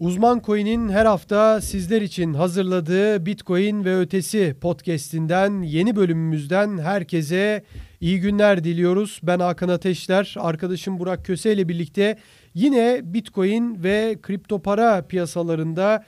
[0.00, 7.64] Uzman Coin'in her hafta sizler için hazırladığı Bitcoin ve ötesi podcast'inden yeni bölümümüzden herkese
[8.00, 9.20] iyi günler diliyoruz.
[9.22, 12.18] Ben Hakan Ateşler, arkadaşım Burak Köse ile birlikte
[12.54, 16.04] yine Bitcoin ve kripto para piyasalarında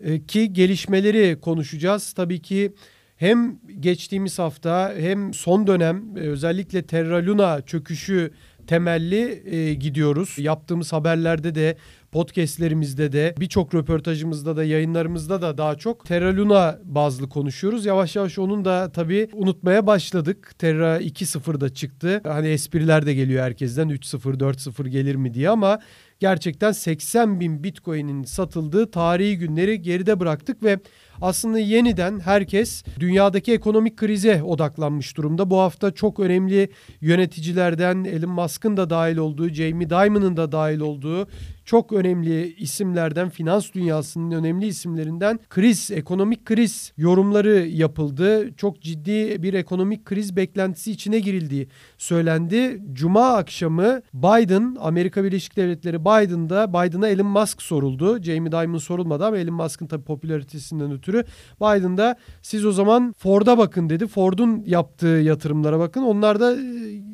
[0.00, 2.12] e, ki gelişmeleri konuşacağız.
[2.12, 2.72] Tabii ki
[3.16, 8.30] hem geçtiğimiz hafta hem son dönem e, özellikle Terra Luna çöküşü
[8.66, 10.34] temelli e, gidiyoruz.
[10.38, 11.76] Yaptığımız haberlerde de
[12.16, 17.86] podcastlerimizde de birçok röportajımızda da yayınlarımızda da daha çok Terra Luna bazlı konuşuyoruz.
[17.86, 20.54] Yavaş yavaş onun da tabii unutmaya başladık.
[20.58, 22.20] Terra 2.0'da çıktı.
[22.24, 25.78] Hani espriler de geliyor herkesten 3.0 4.0 gelir mi diye ama
[26.20, 30.78] gerçekten 80 bin Bitcoin'in satıldığı tarihi günleri geride bıraktık ve
[31.20, 35.50] aslında yeniden herkes dünyadaki ekonomik krize odaklanmış durumda.
[35.50, 41.28] Bu hafta çok önemli yöneticilerden Elon Musk'ın da dahil olduğu, Jamie Dimon'ın da dahil olduğu
[41.66, 48.56] çok önemli isimlerden, finans dünyasının önemli isimlerinden kriz, ekonomik kriz yorumları yapıldı.
[48.56, 51.68] Çok ciddi bir ekonomik kriz beklentisi içine girildiği
[51.98, 52.82] söylendi.
[52.92, 58.22] Cuma akşamı Biden, Amerika Birleşik Devletleri Biden'da Biden'a Elon Musk soruldu.
[58.22, 61.24] Jamie Dimon sorulmadı ama Elon Musk'ın tabii popülaritesinden ötürü
[61.60, 64.06] Biden'da siz o zaman Ford'a bakın dedi.
[64.06, 66.02] Ford'un yaptığı yatırımlara bakın.
[66.02, 66.58] Onlar da e,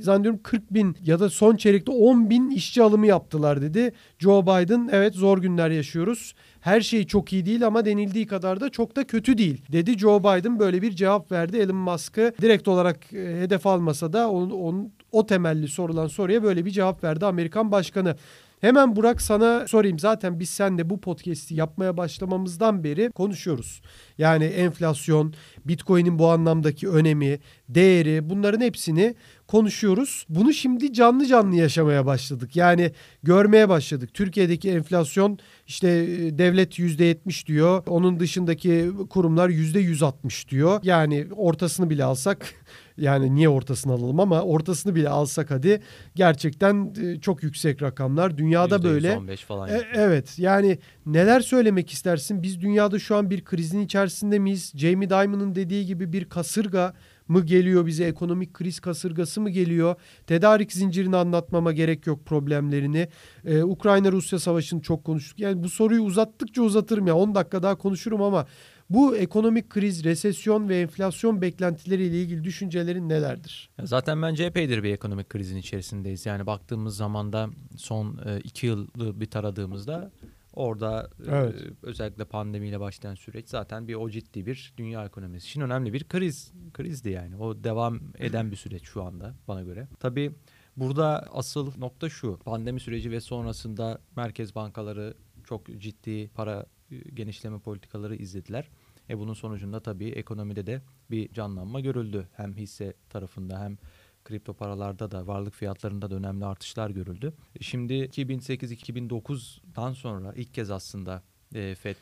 [0.00, 3.92] zannediyorum 40 bin ya da son çeyrekte 10 bin işçi alımı yaptılar dedi.
[4.18, 6.34] Joe Joe Biden evet zor günler yaşıyoruz.
[6.60, 9.98] Her şey çok iyi değil ama denildiği kadar da çok da kötü değil dedi.
[9.98, 11.56] Joe Biden böyle bir cevap verdi.
[11.56, 16.64] Elon Musk'ı direkt olarak e, hedef almasa da on, on, o temelli sorulan soruya böyle
[16.64, 18.16] bir cevap verdi Amerikan başkanı.
[18.60, 19.98] Hemen Burak sana sorayım.
[19.98, 23.82] Zaten biz senle bu podcast'i yapmaya başlamamızdan beri konuşuyoruz.
[24.18, 25.34] Yani enflasyon,
[25.64, 29.14] Bitcoin'in bu anlamdaki önemi, değeri bunların hepsini
[29.46, 30.26] konuşuyoruz.
[30.28, 32.56] Bunu şimdi canlı canlı yaşamaya başladık.
[32.56, 34.14] Yani görmeye başladık.
[34.14, 37.82] Türkiye'deki enflasyon işte e, devlet %70 diyor.
[37.86, 40.80] Onun dışındaki kurumlar %160 diyor.
[40.82, 42.54] Yani ortasını bile alsak
[42.96, 45.82] yani niye ortasını alalım ama ortasını bile alsak hadi
[46.14, 48.38] gerçekten e, çok yüksek rakamlar.
[48.38, 49.36] Dünyada böyle.
[49.36, 49.68] falan.
[49.68, 52.42] E, evet yani neler söylemek istersin?
[52.42, 54.72] Biz dünyada şu an bir krizin içerisinde miyiz?
[54.76, 56.94] Jamie Dimon'un dediği gibi bir kasırga
[57.32, 59.94] mı geliyor bize ekonomik kriz kasırgası mı geliyor?
[60.26, 63.08] Tedarik zincirini anlatmama gerek yok problemlerini.
[63.44, 65.38] Ee, Ukrayna-Rusya savaşını çok konuştuk.
[65.38, 68.46] Yani bu soruyu uzattıkça uzatırım ya 10 dakika daha konuşurum ama
[68.90, 73.70] bu ekonomik kriz, resesyon ve enflasyon beklentileriyle ilgili düşüncelerin nelerdir?
[73.82, 76.26] Zaten bence epeydir bir ekonomik krizin içerisindeyiz.
[76.26, 80.10] Yani baktığımız zaman da son e, iki yılı bir taradığımızda
[80.52, 81.62] Orada evet.
[81.62, 86.04] e, özellikle pandemiyle başlayan süreç zaten bir o ciddi bir dünya ekonomisi için önemli bir
[86.04, 87.36] kriz krizdi yani.
[87.36, 89.88] O devam eden bir süreç şu anda bana göre.
[90.00, 90.32] Tabii
[90.76, 92.38] burada asıl nokta şu.
[92.44, 95.14] Pandemi süreci ve sonrasında merkez bankaları
[95.44, 96.66] çok ciddi para
[97.14, 98.68] genişleme politikaları izlediler.
[99.10, 102.28] E bunun sonucunda tabii ekonomide de bir canlanma görüldü.
[102.32, 103.78] Hem hisse tarafında hem
[104.24, 107.32] kripto paralarda da varlık fiyatlarında da önemli artışlar görüldü.
[107.60, 111.22] Şimdi 2008-2009'dan sonra ilk kez aslında
[111.54, 111.96] e, FED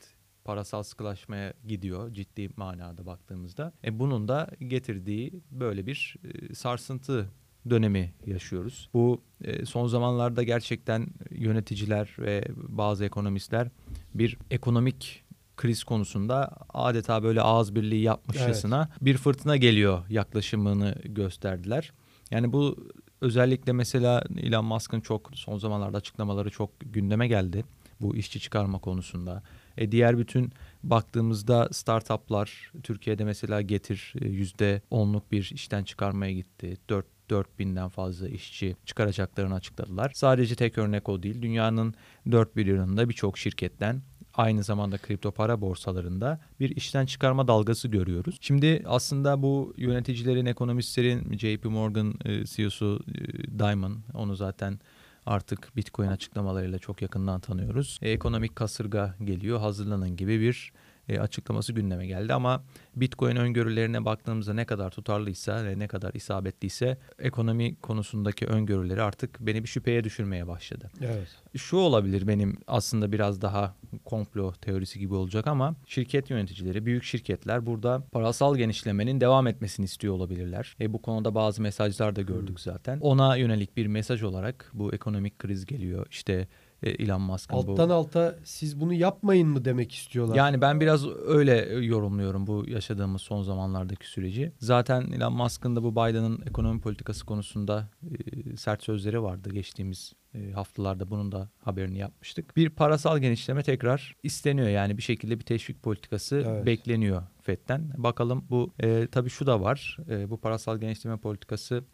[0.44, 3.72] parasal sıkılaşmaya gidiyor ciddi manada baktığımızda.
[3.84, 7.30] E bunun da getirdiği böyle bir e, sarsıntı
[7.70, 8.88] dönemi yaşıyoruz.
[8.94, 13.68] Bu e, son zamanlarda gerçekten yöneticiler ve bazı ekonomistler
[14.14, 15.24] bir ekonomik
[15.56, 19.04] kriz konusunda adeta böyle ağız birliği yapmışçasına evet.
[19.04, 21.92] bir fırtına geliyor yaklaşımını gösterdiler.
[22.30, 22.86] Yani bu
[23.20, 27.64] özellikle mesela Elon Musk'ın çok son zamanlarda açıklamaları çok gündeme geldi
[28.00, 29.42] bu işçi çıkarma konusunda.
[29.76, 30.52] E diğer bütün
[30.82, 36.76] baktığımızda startuplar Türkiye'de mesela Getir e, yüzde onluk bir işten çıkarmaya gitti.
[36.88, 40.12] 4 4000'den fazla işçi çıkaracaklarını açıkladılar.
[40.14, 41.42] Sadece tek örnek o değil.
[41.42, 41.94] Dünyanın
[42.30, 44.02] dört bir yanında birçok şirketten
[44.40, 48.38] aynı zamanda kripto para borsalarında bir işten çıkarma dalgası görüyoruz.
[48.40, 54.80] Şimdi aslında bu yöneticilerin, ekonomistlerin JP Morgan e, CEO'su e, Diamond onu zaten
[55.26, 57.98] artık Bitcoin açıklamalarıyla çok yakından tanıyoruz.
[58.02, 60.72] E, ekonomik kasırga geliyor, hazırlanın gibi bir
[61.10, 62.64] e, açıklaması gündeme geldi ama
[62.96, 69.62] Bitcoin öngörülerine baktığımızda ne kadar tutarlıysa ve ne kadar isabetliyse ekonomi konusundaki öngörüleri artık beni
[69.62, 70.90] bir şüpheye düşürmeye başladı.
[71.00, 71.28] Evet.
[71.56, 73.74] Şu olabilir benim aslında biraz daha
[74.04, 80.14] komplo teorisi gibi olacak ama şirket yöneticileri, büyük şirketler burada parasal genişlemenin devam etmesini istiyor
[80.14, 80.76] olabilirler.
[80.80, 83.00] E, bu konuda bazı mesajlar da gördük zaten.
[83.00, 86.06] Ona yönelik bir mesaj olarak bu ekonomik kriz geliyor.
[86.10, 86.48] İşte
[86.82, 87.72] Elon Musk'ın bu.
[87.72, 90.36] Alttan alta siz bunu yapmayın mı demek istiyorlar?
[90.36, 94.52] Yani ben biraz öyle yorumluyorum bu yaşadığımız son zamanlardaki süreci.
[94.58, 100.52] Zaten Elon Musk'ın da bu Biden'ın ekonomi politikası konusunda e, sert sözleri vardı geçtiğimiz e,
[100.52, 102.56] haftalarda bunun da haberini yapmıştık.
[102.56, 106.66] Bir parasal genişleme tekrar isteniyor yani bir şekilde bir teşvik politikası evet.
[106.66, 107.92] bekleniyor FED'den.
[107.96, 109.96] Bakalım bu e, tabii şu da var.
[110.10, 111.84] E, bu parasal genişleme politikası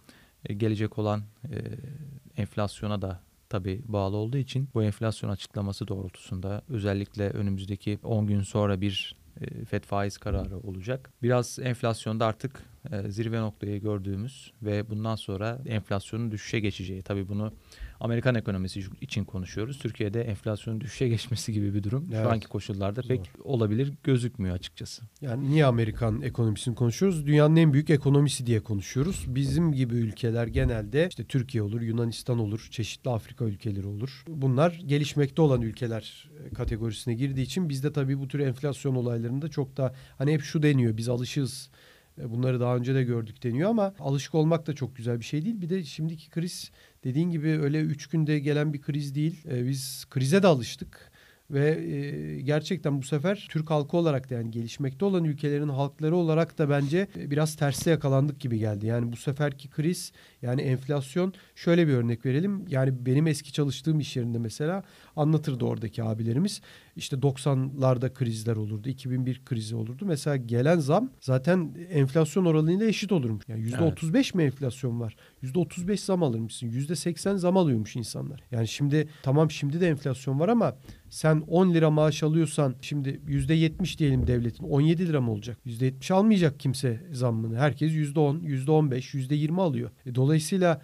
[0.44, 1.56] e, gelecek olan e,
[2.36, 8.81] enflasyona da tabii bağlı olduğu için bu enflasyon açıklaması doğrultusunda özellikle önümüzdeki 10 gün sonra
[8.81, 11.10] bir e, FED faiz kararı olacak.
[11.22, 12.62] Biraz enflasyonda artık
[13.08, 17.02] zirve noktayı gördüğümüz ve bundan sonra enflasyonun düşüşe geçeceği.
[17.02, 17.52] Tabii bunu
[18.00, 19.78] Amerikan ekonomisi için konuşuyoruz.
[19.78, 22.24] Türkiye'de enflasyonun düşüşe geçmesi gibi bir durum evet.
[22.24, 23.08] şu anki koşullarda Zor.
[23.08, 25.02] pek olabilir gözükmüyor açıkçası.
[25.20, 27.26] Yani niye Amerikan ekonomisini konuşuyoruz?
[27.26, 29.24] Dünyanın en büyük ekonomisi diye konuşuyoruz.
[29.28, 34.24] Bizim gibi ülkeler genelde işte Türkiye olur, Yunanistan olur, çeşitli Afrika ülkeleri olur.
[34.28, 39.76] Bunlar gelişmekte olan ülkeler e, kategorisine girdiği için bizde tabii bu tür enflasyon olaylarında çok
[39.76, 41.85] da hani hep şu deniyor biz alışığız e,
[42.24, 45.60] Bunları daha önce de gördük deniyor ama alışık olmak da çok güzel bir şey değil.
[45.60, 46.70] Bir de şimdiki kriz
[47.04, 49.44] dediğin gibi öyle üç günde gelen bir kriz değil.
[49.50, 51.10] E, biz krize de alıştık.
[51.50, 56.58] Ve e, gerçekten bu sefer Türk halkı olarak da yani gelişmekte olan ülkelerin halkları olarak
[56.58, 58.86] da bence e, biraz terste yakalandık gibi geldi.
[58.86, 60.12] Yani bu seferki kriz
[60.46, 62.64] yani enflasyon şöyle bir örnek verelim.
[62.69, 64.82] Yani benim eski çalıştığım iş yerinde mesela
[65.16, 66.60] anlatırdı oradaki abilerimiz.
[66.96, 68.88] İşte 90'larda krizler olurdu.
[68.88, 70.04] 2001 krizi olurdu.
[70.06, 73.44] Mesela gelen zam zaten enflasyon oranıyla eşit olurmuş.
[73.48, 74.34] Yani %35 evet.
[74.34, 75.16] mi enflasyon var?
[75.43, 76.70] %35 zam alırmışsın.
[76.70, 78.42] %80 zam alıyormuş insanlar.
[78.50, 80.76] Yani şimdi tamam şimdi de enflasyon var ama
[81.08, 85.58] sen 10 lira maaş alıyorsan şimdi %70 diyelim devletin 17 lira mı olacak?
[85.66, 87.58] %70 almayacak kimse zammını.
[87.58, 89.90] Herkes %10, %15, %20 alıyor.
[90.06, 90.35] E, dolayısıyla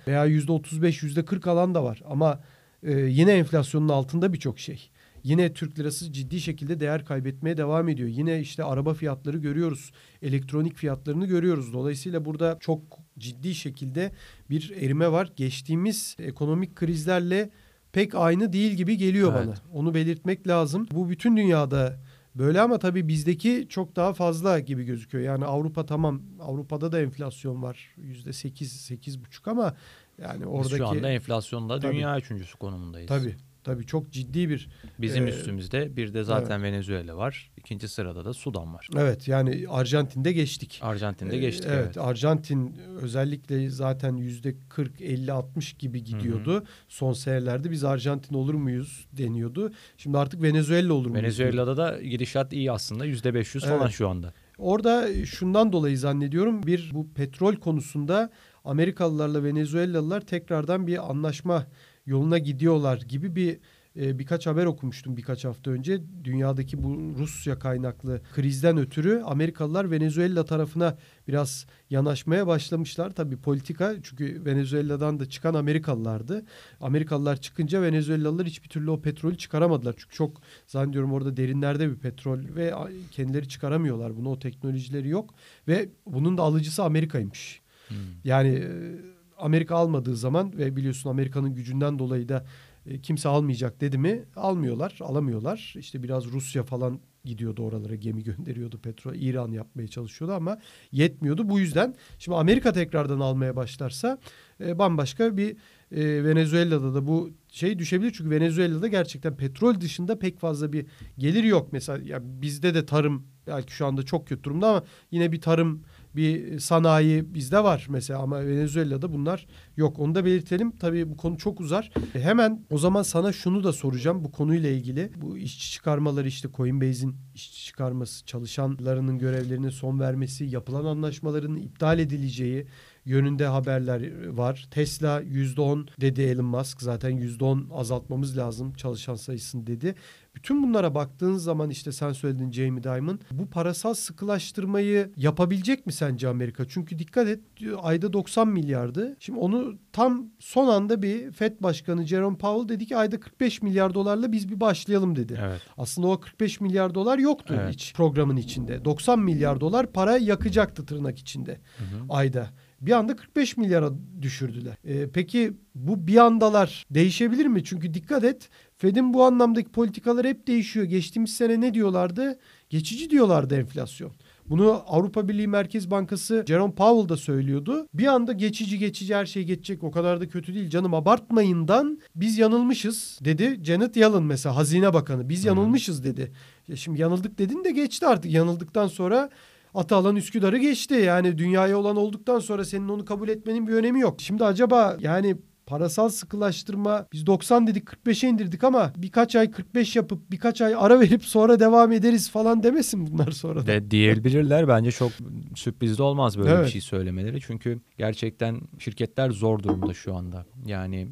[0.07, 2.41] veya %35, %40 alan da var ama
[2.83, 4.91] e, yine enflasyonun altında birçok şey.
[5.25, 8.09] Yine Türk lirası ciddi şekilde değer kaybetmeye devam ediyor.
[8.09, 9.93] Yine işte araba fiyatları görüyoruz.
[10.23, 11.73] Elektronik fiyatlarını görüyoruz.
[11.73, 12.81] Dolayısıyla burada çok
[13.19, 14.13] ciddi şekilde
[14.51, 15.33] bir erime var.
[15.37, 17.51] Geçtiğimiz ekonomik krizlerle
[17.93, 19.47] pek aynı değil gibi geliyor evet.
[19.47, 19.55] bana.
[19.73, 20.87] Onu belirtmek lazım.
[20.93, 21.99] Bu bütün dünyada
[22.35, 25.25] böyle ama tabii bizdeki çok daha fazla gibi gözüküyor.
[25.25, 27.95] Yani Avrupa tamam Avrupa'da da enflasyon var.
[27.97, 29.77] Yüzde sekiz, sekiz buçuk ama
[30.23, 30.73] yani oradaki...
[30.73, 33.09] Biz şu anda enflasyonda tabii, dünya üçüncüsü konumundayız.
[33.09, 33.37] Tabii.
[33.65, 34.69] Tabii çok ciddi bir...
[34.99, 36.73] Bizim e, üstümüzde bir de zaten evet.
[36.73, 37.51] Venezuela var.
[37.57, 38.89] İkinci sırada da Sudan var.
[38.97, 40.81] Evet yani Arjantin'de geçtik.
[40.83, 41.85] Arjantin'de geçtik evet.
[41.85, 41.99] evet.
[41.99, 46.55] Arjantin özellikle zaten yüzde 40, 50, 60 gibi gidiyordu.
[46.55, 46.65] Hı-hı.
[46.89, 49.73] Son senelerde biz Arjantin olur muyuz deniyordu.
[49.97, 51.25] Şimdi artık Venezuela olur muyuz?
[51.25, 53.05] Venezuela'da da gidişat iyi aslında.
[53.05, 53.79] Yüzde 500 evet.
[53.79, 54.33] falan şu anda.
[54.59, 58.31] Orada şundan dolayı zannediyorum bir bu petrol konusunda
[58.65, 61.67] Amerikalılarla Venezuelalılar tekrardan bir anlaşma
[62.07, 63.59] yoluna gidiyorlar gibi bir
[63.97, 66.03] e, birkaç haber okumuştum birkaç hafta önce.
[66.25, 73.11] Dünyadaki bu Rusya kaynaklı krizden ötürü Amerikalılar Venezuela tarafına biraz yanaşmaya başlamışlar.
[73.11, 76.45] Tabii politika çünkü Venezuela'dan da çıkan Amerikalılardı.
[76.81, 79.95] Amerikalılar çıkınca Venezuelalılar hiçbir türlü o petrolü çıkaramadılar.
[79.99, 82.75] Çünkü çok zannediyorum orada derinlerde bir petrol ve
[83.11, 84.31] kendileri çıkaramıyorlar bunu.
[84.31, 85.35] O teknolojileri yok
[85.69, 87.63] ve bunun da alıcısı Amerika'ymış.
[87.89, 87.97] Hmm.
[88.25, 89.12] Yani e,
[89.43, 92.45] Amerika almadığı zaman ve biliyorsun Amerika'nın gücünden dolayı da
[92.87, 95.75] e, kimse almayacak dedi mi almıyorlar, alamıyorlar.
[95.79, 99.15] İşte biraz Rusya falan gidiyordu oralara gemi gönderiyordu petrol.
[99.15, 100.59] İran yapmaya çalışıyordu ama
[100.93, 101.49] yetmiyordu.
[101.49, 104.19] Bu yüzden şimdi Amerika tekrardan almaya başlarsa
[104.61, 105.57] e, bambaşka bir
[105.93, 108.13] e, Venezuela'da da bu şey düşebilir.
[108.13, 110.87] Çünkü Venezuela'da gerçekten petrol dışında pek fazla bir
[111.19, 111.69] gelir yok.
[111.73, 115.83] Mesela ya bizde de tarım belki şu anda çok kötü durumda ama yine bir tarım
[116.17, 119.99] bir sanayi bizde var mesela ama Venezuela'da bunlar yok.
[119.99, 120.77] Onu da belirtelim.
[120.77, 121.91] Tabii bu konu çok uzar.
[122.15, 125.11] E, hemen o zaman sana şunu da soracağım bu konuyla ilgili.
[125.17, 132.67] Bu işçi çıkarmaları işte Coinbase'in işçi çıkarması, çalışanlarının görevlerine son vermesi, yapılan anlaşmaların iptal edileceği
[133.05, 134.69] yönünde haberler var.
[134.71, 136.83] Tesla %10 dedi Elon Musk.
[136.83, 139.95] Zaten %10 azaltmamız lazım çalışan sayısını dedi.
[140.35, 143.21] Bütün bunlara baktığın zaman işte sen söyledin Jamie Dimon.
[143.31, 146.69] Bu parasal sıkılaştırmayı yapabilecek mi sence Amerika?
[146.69, 147.41] Çünkü dikkat et
[147.83, 149.17] ayda 90 milyardı.
[149.21, 153.95] Şimdi onu tam son anda bir FED Başkanı Jerome Powell dedi ki ayda 45 milyar
[153.95, 155.41] dolarla biz bir başlayalım dedi.
[155.43, 155.61] Evet.
[155.79, 157.75] Aslında o 45 milyar dolar yoktu evet.
[157.75, 158.85] hiç programın içinde.
[158.85, 162.05] 90 milyar dolar para yakacaktı tırnak içinde hı hı.
[162.09, 162.51] ayda
[162.83, 163.91] bir anda 45 milyara
[164.23, 164.75] düşürdüler.
[164.85, 167.65] E, peki bu bir andalar değişebilir mi?
[167.65, 170.87] Çünkü dikkat et Fed'in bu anlamdaki politikalar hep değişiyor.
[170.87, 172.39] Geçtiğimiz sene ne diyorlardı?
[172.71, 174.13] Geçici diyorlardı enflasyon.
[174.47, 177.87] Bunu Avrupa Birliği Merkez Bankası Jerome Powell da söylüyordu.
[177.95, 182.39] Bir anda geçici geçici her şey geçecek o kadar da kötü değil canım abartmayından biz
[182.39, 183.61] yanılmışız dedi.
[183.63, 186.33] Janet Yellen mesela Hazine Bakanı biz yanılmışız dedi.
[186.69, 189.31] Ya şimdi yanıldık dedin de geçti artık yanıldıktan sonra
[189.75, 190.95] Atalan Üsküdar'ı geçti.
[190.95, 194.21] Yani dünyaya olan olduktan sonra senin onu kabul etmenin bir önemi yok.
[194.21, 195.37] Şimdi acaba yani
[195.67, 201.01] parasal sıkılaştırma biz 90 dedik 45'e indirdik ama birkaç ay 45 yapıp birkaç ay ara
[201.01, 203.67] verip sonra devam ederiz falan demesin bunlar sonra.
[203.67, 205.13] De diyebilirler bence çok
[205.55, 206.67] sürpriz de olmaz böyle Evet.
[206.67, 207.41] bir şey söylemeleri.
[207.41, 210.47] Çünkü gerçekten şirketler zor durumda şu anda.
[210.67, 211.09] Yani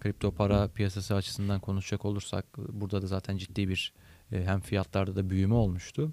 [0.00, 3.92] kripto para piyasası açısından konuşacak olursak burada da zaten ciddi bir
[4.32, 6.12] e, hem fiyatlarda da büyüme olmuştu.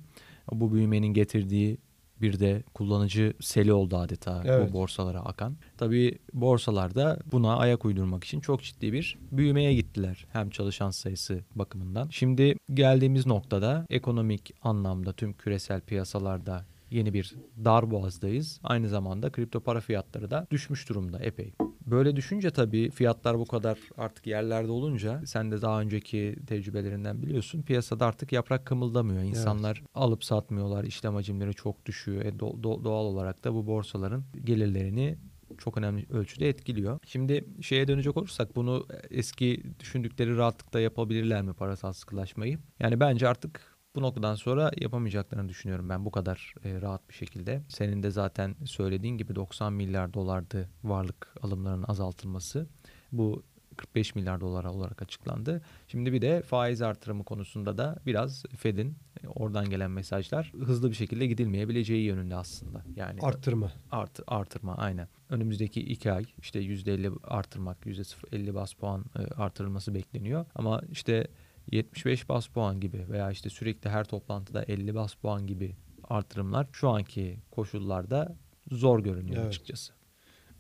[0.52, 1.78] Bu büyümenin getirdiği
[2.22, 4.70] bir de kullanıcı seli oldu adeta Evet.
[4.70, 5.58] bu borsalara akan.
[5.78, 10.26] Tabii borsalarda buna ayak uydurmak için çok ciddi bir büyümeye gittiler.
[10.34, 12.08] Hem çalışan sayısı bakımından.
[12.10, 17.36] Şimdi geldiğimiz noktada ekonomik anlamda tüm küresel piyasalarda yeni bir
[17.66, 18.60] dar boğazdayız.
[18.64, 21.54] Aynı zamanda kripto para fiyatları da düşmüş durumda epey.
[21.86, 27.62] Böyle düşünce tabii fiyatlar bu kadar artık yerlerde olunca sen de daha önceki tecrübelerinden biliyorsun
[27.62, 29.24] piyasada artık yaprak kımıldamıyor.
[29.24, 30.84] İnsanlar alıp satmıyorlar.
[30.84, 32.26] işlem hacimleri çok düşüyor.
[32.26, 35.18] E, do- do- doğal olarak da bu borsaların gelirlerini
[35.58, 37.00] çok önemli ölçüde etkiliyor.
[37.06, 42.60] Şimdi şeye dönecek olursak bunu eski düşündükleri rahatlıkla yapabilirler mi parasal sıkılaşmayı?
[42.80, 47.62] Yani bence artık bu noktadan sonra yapamayacaklarını düşünüyorum ben bu kadar e, rahat bir şekilde.
[47.68, 52.68] Senin de zaten söylediğin gibi 90 milyar dolardı varlık alımlarının azaltılması.
[53.12, 53.44] Bu
[53.78, 55.62] 45 milyar dolara olarak açıklandı.
[55.88, 60.96] Şimdi bir de faiz artırımı konusunda da biraz Fed'in e, oradan gelen mesajlar hızlı bir
[60.96, 62.84] şekilde gidilmeyebileceği yönünde aslında.
[62.96, 63.72] Yani Arttırma.
[63.92, 65.08] Art, artırma aynen.
[65.30, 70.46] Önümüzdeki iki ay işte %50 artırmak, %50 bas puan e, artırılması bekleniyor.
[70.56, 71.28] Ama işte
[71.72, 76.90] 75 bas puan gibi veya işte sürekli her toplantıda 50 bas puan gibi artırımlar şu
[76.90, 78.36] anki koşullarda
[78.72, 79.48] zor görünüyor Evet.
[79.48, 79.94] açıkçası.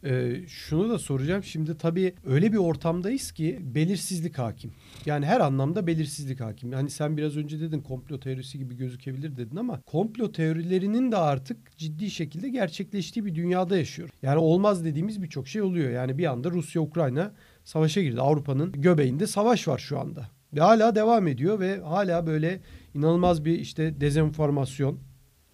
[0.05, 1.43] Ee, şunu da soracağım.
[1.43, 4.71] Şimdi tabii öyle bir ortamdayız ki belirsizlik hakim.
[5.05, 6.71] Yani her anlamda belirsizlik hakim.
[6.71, 11.77] Hani sen biraz önce dedin komplo teorisi gibi gözükebilir dedin ama komplo teorilerinin de artık
[11.77, 14.15] ciddi şekilde gerçekleştiği bir dünyada yaşıyoruz.
[14.21, 15.91] Yani olmaz dediğimiz birçok şey oluyor.
[15.91, 17.33] Yani bir anda Rusya-Ukrayna
[17.63, 18.21] savaşa girdi.
[18.21, 20.29] Avrupa'nın göbeğinde savaş var şu anda.
[20.55, 22.61] Ve hala devam ediyor ve hala böyle
[22.93, 24.99] inanılmaz bir işte dezenformasyon,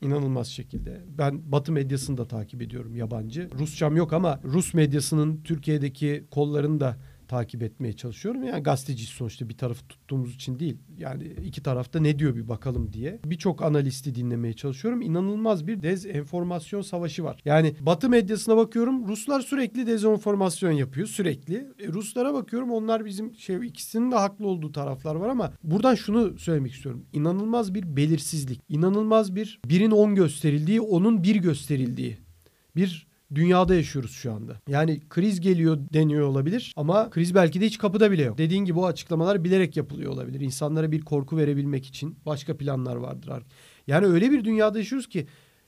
[0.01, 1.01] İnanılmaz şekilde.
[1.18, 3.50] Ben Batı medyasını da takip ediyorum yabancı.
[3.60, 6.98] Rusçam yok ama Rus medyasının Türkiye'deki kollarını da
[7.29, 8.43] takip etmeye çalışıyorum.
[8.43, 10.77] Yani gazeteci sonuçta bir tarafı tuttuğumuz için değil.
[10.98, 13.19] Yani iki tarafta ne diyor bir bakalım diye.
[13.25, 15.01] Birçok analisti dinlemeye çalışıyorum.
[15.01, 17.41] İnanılmaz bir dezenformasyon savaşı var.
[17.45, 19.07] Yani Batı medyasına bakıyorum.
[19.07, 21.55] Ruslar sürekli dezenformasyon yapıyor sürekli.
[21.79, 22.71] E, Ruslara bakıyorum.
[22.71, 27.05] Onlar bizim şey ikisinin de haklı olduğu taraflar var ama buradan şunu söylemek istiyorum.
[27.13, 28.62] İnanılmaz bir belirsizlik.
[28.69, 32.17] inanılmaz bir birin 10 gösterildiği, onun bir gösterildiği
[32.75, 34.62] bir dünyada yaşıyoruz şu anda.
[34.67, 38.38] Yani kriz geliyor deniyor olabilir ama kriz belki de hiç kapıda bile yok.
[38.38, 40.39] Dediğin gibi o açıklamalar bilerek yapılıyor olabilir.
[40.39, 43.43] İnsanlara bir korku verebilmek için başka planlar vardır.
[43.88, 45.27] Yani öyle bir dünyada yaşıyoruz ki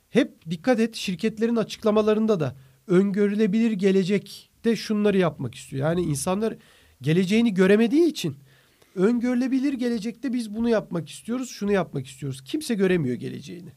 [0.10, 2.56] hep dikkat et şirketlerin açıklamalarında da
[2.88, 5.89] öngörülebilir gelecekte şunları yapmak istiyor.
[5.89, 6.56] Yani insanlar
[7.01, 8.36] geleceğini göremediği için
[8.96, 12.41] öngörülebilir gelecekte biz bunu yapmak istiyoruz, şunu yapmak istiyoruz.
[12.44, 13.70] Kimse göremiyor geleceğini.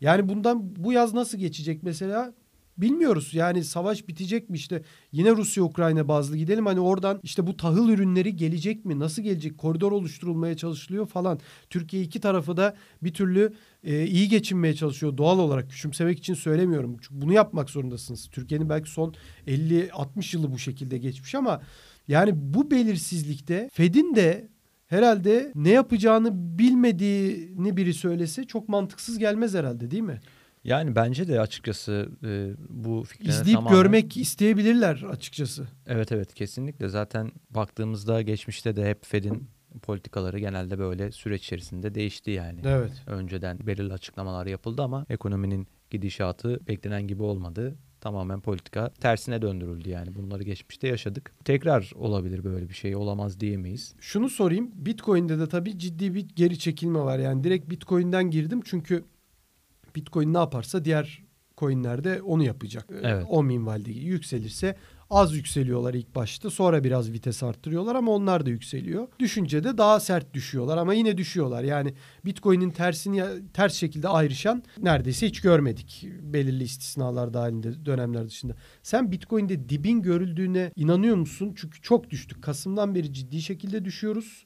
[0.00, 2.34] Yani bundan bu yaz nasıl geçecek mesela
[2.78, 3.34] bilmiyoruz.
[3.34, 4.82] Yani savaş bitecek mi işte
[5.12, 8.98] yine Rusya Ukrayna bazlı gidelim hani oradan işte bu tahıl ürünleri gelecek mi?
[8.98, 9.58] Nasıl gelecek?
[9.58, 11.40] Koridor oluşturulmaya çalışılıyor falan.
[11.70, 13.52] Türkiye iki tarafı da bir türlü
[13.84, 15.70] e, iyi geçinmeye çalışıyor doğal olarak.
[15.70, 16.96] Küçümsemek için söylemiyorum.
[17.00, 18.28] Çünkü bunu yapmak zorundasınız.
[18.32, 19.14] Türkiye'nin belki son
[19.46, 21.60] 50-60 yılı bu şekilde geçmiş ama
[22.08, 24.48] yani bu belirsizlikte Fed'in de
[24.86, 30.20] herhalde ne yapacağını bilmediğini biri söylese çok mantıksız gelmez herhalde değil mi?
[30.64, 35.68] Yani bence de açıkçası e, bu fikirlerine İzleyip tamamen- görmek isteyebilirler açıkçası.
[35.86, 39.48] Evet evet kesinlikle zaten baktığımızda geçmişte de hep Fed'in
[39.82, 42.60] politikaları genelde böyle süreç içerisinde değişti yani.
[42.64, 42.92] Evet.
[43.06, 47.76] Önceden belirli açıklamalar yapıldı ama ekonominin gidişatı beklenen gibi olmadı.
[48.00, 50.14] Tamamen politika tersine döndürüldü yani.
[50.14, 51.32] Bunları geçmişte yaşadık.
[51.44, 52.96] Tekrar olabilir böyle bir şey.
[52.96, 53.94] Olamaz diyemeyiz.
[54.00, 54.70] Şunu sorayım.
[54.74, 57.18] Bitcoin'de de tabii ciddi bir geri çekilme var.
[57.18, 59.04] Yani direkt Bitcoin'den girdim çünkü
[59.98, 61.22] Bitcoin ne yaparsa diğer
[61.58, 62.86] coinlerde onu yapacak.
[62.92, 63.26] Ee, Evet.
[63.28, 64.76] O minvalde yükselirse
[65.10, 66.50] az yükseliyorlar ilk başta.
[66.50, 69.08] Sonra biraz vites arttırıyorlar ama onlar da yükseliyor.
[69.18, 71.64] Düşünce de daha sert düşüyorlar ama yine düşüyorlar.
[71.64, 73.24] Yani Bitcoin'in tersini
[73.54, 76.08] ters şekilde ayrışan neredeyse hiç görmedik.
[76.22, 78.54] Belirli istisnalar dahilinde dönemler dışında.
[78.82, 81.52] Sen Bitcoin'de dibin görüldüğüne inanıyor musun?
[81.56, 82.42] Çünkü çok düştük.
[82.42, 84.44] Kasım'dan beri ciddi şekilde düşüyoruz.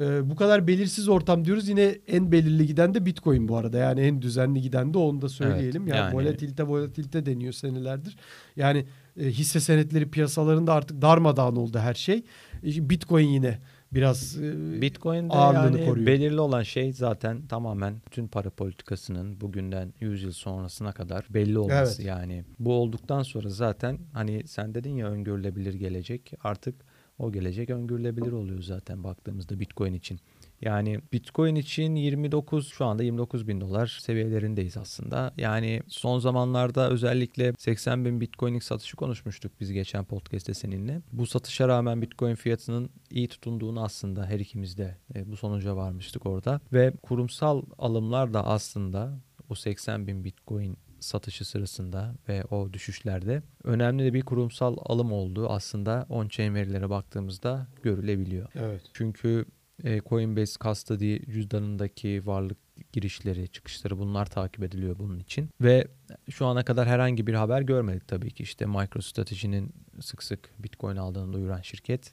[0.00, 1.68] E, bu kadar belirsiz ortam diyoruz.
[1.68, 3.78] Yine en belirli giden de Bitcoin bu arada.
[3.78, 5.82] Yani en düzenli giden de onu da söyleyelim.
[5.82, 8.16] Evet, yani, yani volatilite volatilite deniyor senelerdir.
[8.56, 8.86] Yani
[9.20, 12.22] e, hisse senetleri piyasalarında artık darmadağın oldu her şey.
[12.64, 13.58] E, Bitcoin yine
[13.92, 16.06] biraz e, Bitcoin'de ağırlığını yani koruyor.
[16.06, 22.02] Belirli olan şey zaten tamamen bütün para politikasının bugünden 100 yıl sonrasına kadar belli olması
[22.02, 22.08] evet.
[22.08, 22.44] yani.
[22.58, 26.74] Bu olduktan sonra zaten hani sen dedin ya öngörülebilir gelecek artık
[27.18, 30.20] o gelecek öngörülebilir oluyor zaten baktığımızda Bitcoin için.
[30.60, 35.32] Yani Bitcoin için 29 şu anda 29 bin dolar seviyelerindeyiz aslında.
[35.36, 41.00] Yani son zamanlarda özellikle 80 bin Bitcoin'lik satışı konuşmuştuk biz geçen podcast'te seninle.
[41.12, 46.26] Bu satışa rağmen Bitcoin fiyatının iyi tutunduğunu aslında her ikimiz de e, bu sonuca varmıştık
[46.26, 46.60] orada.
[46.72, 49.18] Ve kurumsal alımlar da aslında
[49.48, 55.50] o 80 bin Bitcoin satışı sırasında ve o düşüşlerde önemli de bir kurumsal alım olduğu
[55.50, 58.48] aslında on-chain verilere baktığımızda görülebiliyor.
[58.54, 58.82] Evet.
[58.92, 59.44] Çünkü
[59.84, 62.58] e, Coinbase Custody cüzdanındaki varlık
[62.92, 65.50] girişleri, çıkışları bunlar takip ediliyor bunun için.
[65.60, 65.88] Ve
[66.30, 68.42] şu ana kadar herhangi bir haber görmedik tabii ki.
[68.42, 72.12] İşte MicroStrategy'nin sık sık Bitcoin aldığını duyuran şirket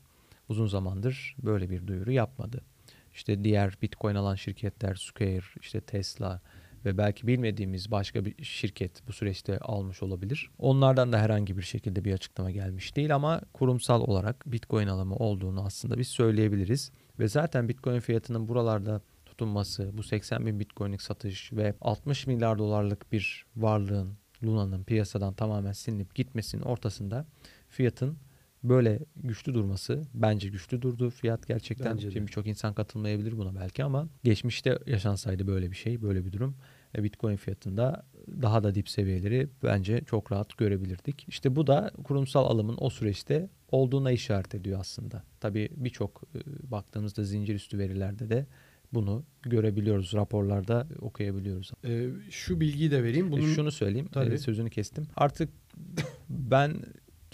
[0.49, 2.61] uzun zamandır böyle bir duyuru yapmadı.
[3.13, 6.41] İşte diğer Bitcoin alan şirketler Square, işte Tesla
[6.85, 10.49] ve belki bilmediğimiz başka bir şirket bu süreçte almış olabilir.
[10.57, 15.65] Onlardan da herhangi bir şekilde bir açıklama gelmiş değil ama kurumsal olarak Bitcoin alımı olduğunu
[15.65, 16.91] aslında biz söyleyebiliriz.
[17.19, 23.11] Ve zaten Bitcoin fiyatının buralarda tutunması, bu 80 bin Bitcoin'lik satış ve 60 milyar dolarlık
[23.11, 27.25] bir varlığın Luna'nın piyasadan tamamen silinip gitmesinin ortasında
[27.69, 28.17] fiyatın
[28.63, 31.09] böyle güçlü durması bence güçlü durdu.
[31.09, 36.25] Fiyat gerçekten şimdi birçok insan katılmayabilir buna belki ama geçmişte yaşansaydı böyle bir şey, böyle
[36.25, 36.55] bir durum
[36.95, 38.05] Bitcoin fiyatında
[38.41, 41.25] daha da dip seviyeleri bence çok rahat görebilirdik.
[41.27, 45.23] İşte bu da kurumsal alımın o süreçte olduğuna işaret ediyor aslında.
[45.39, 48.45] Tabii birçok e, baktığımızda zincir üstü verilerde de
[48.93, 50.13] bunu görebiliyoruz.
[50.13, 51.71] Raporlarda okuyabiliyoruz.
[51.85, 53.27] Ee, şu bilgiyi de vereyim.
[53.27, 53.53] E, Bunun...
[53.53, 54.07] Şunu söyleyeyim.
[54.11, 54.39] Tabii.
[54.39, 55.07] Sözünü kestim.
[55.15, 55.49] Artık
[56.29, 56.75] ben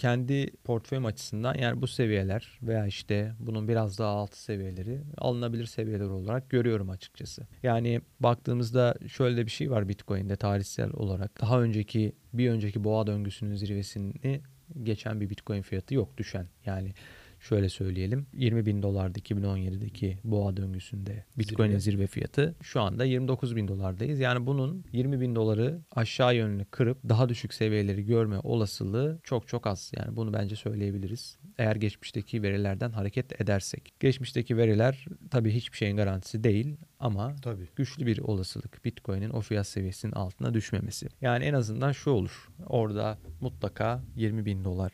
[0.00, 6.04] kendi portföyüm açısından yani bu seviyeler veya işte bunun biraz daha altı seviyeleri alınabilir seviyeler
[6.04, 7.46] olarak görüyorum açıkçası.
[7.62, 11.40] Yani baktığımızda şöyle bir şey var Bitcoin'de tarihsel olarak.
[11.40, 14.40] Daha önceki bir önceki boğa döngüsünün zirvesini
[14.82, 16.46] geçen bir Bitcoin fiyatı yok düşen.
[16.66, 16.94] Yani
[17.40, 21.80] şöyle söyleyelim 20 bin dolardı 2017'deki boğa döngüsünde Bitcoin'in zirve.
[21.80, 24.20] zirve fiyatı şu anda 29 bin dolardayız.
[24.20, 29.66] Yani bunun 20 bin doları aşağı yönlü kırıp daha düşük seviyeleri görme olasılığı çok çok
[29.66, 29.92] az.
[29.96, 31.38] Yani bunu bence söyleyebiliriz.
[31.58, 33.92] Eğer geçmişteki verilerden hareket edersek.
[34.00, 37.68] Geçmişteki veriler tabii hiçbir şeyin garantisi değil ama tabii.
[37.76, 41.08] güçlü bir olasılık Bitcoin'in o fiyat seviyesinin altına düşmemesi.
[41.20, 42.48] Yani en azından şu olur.
[42.66, 44.92] Orada mutlaka 20 bin dolar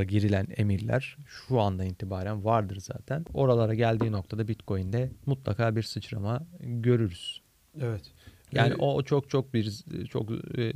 [0.00, 3.24] girilen emirler şu anda itibaren vardır zaten.
[3.34, 7.42] Oralara geldiği noktada Bitcoin'de mutlaka bir sıçrama görürüz.
[7.80, 8.02] Evet.
[8.52, 10.72] Yani ee, o çok çok bir çok e,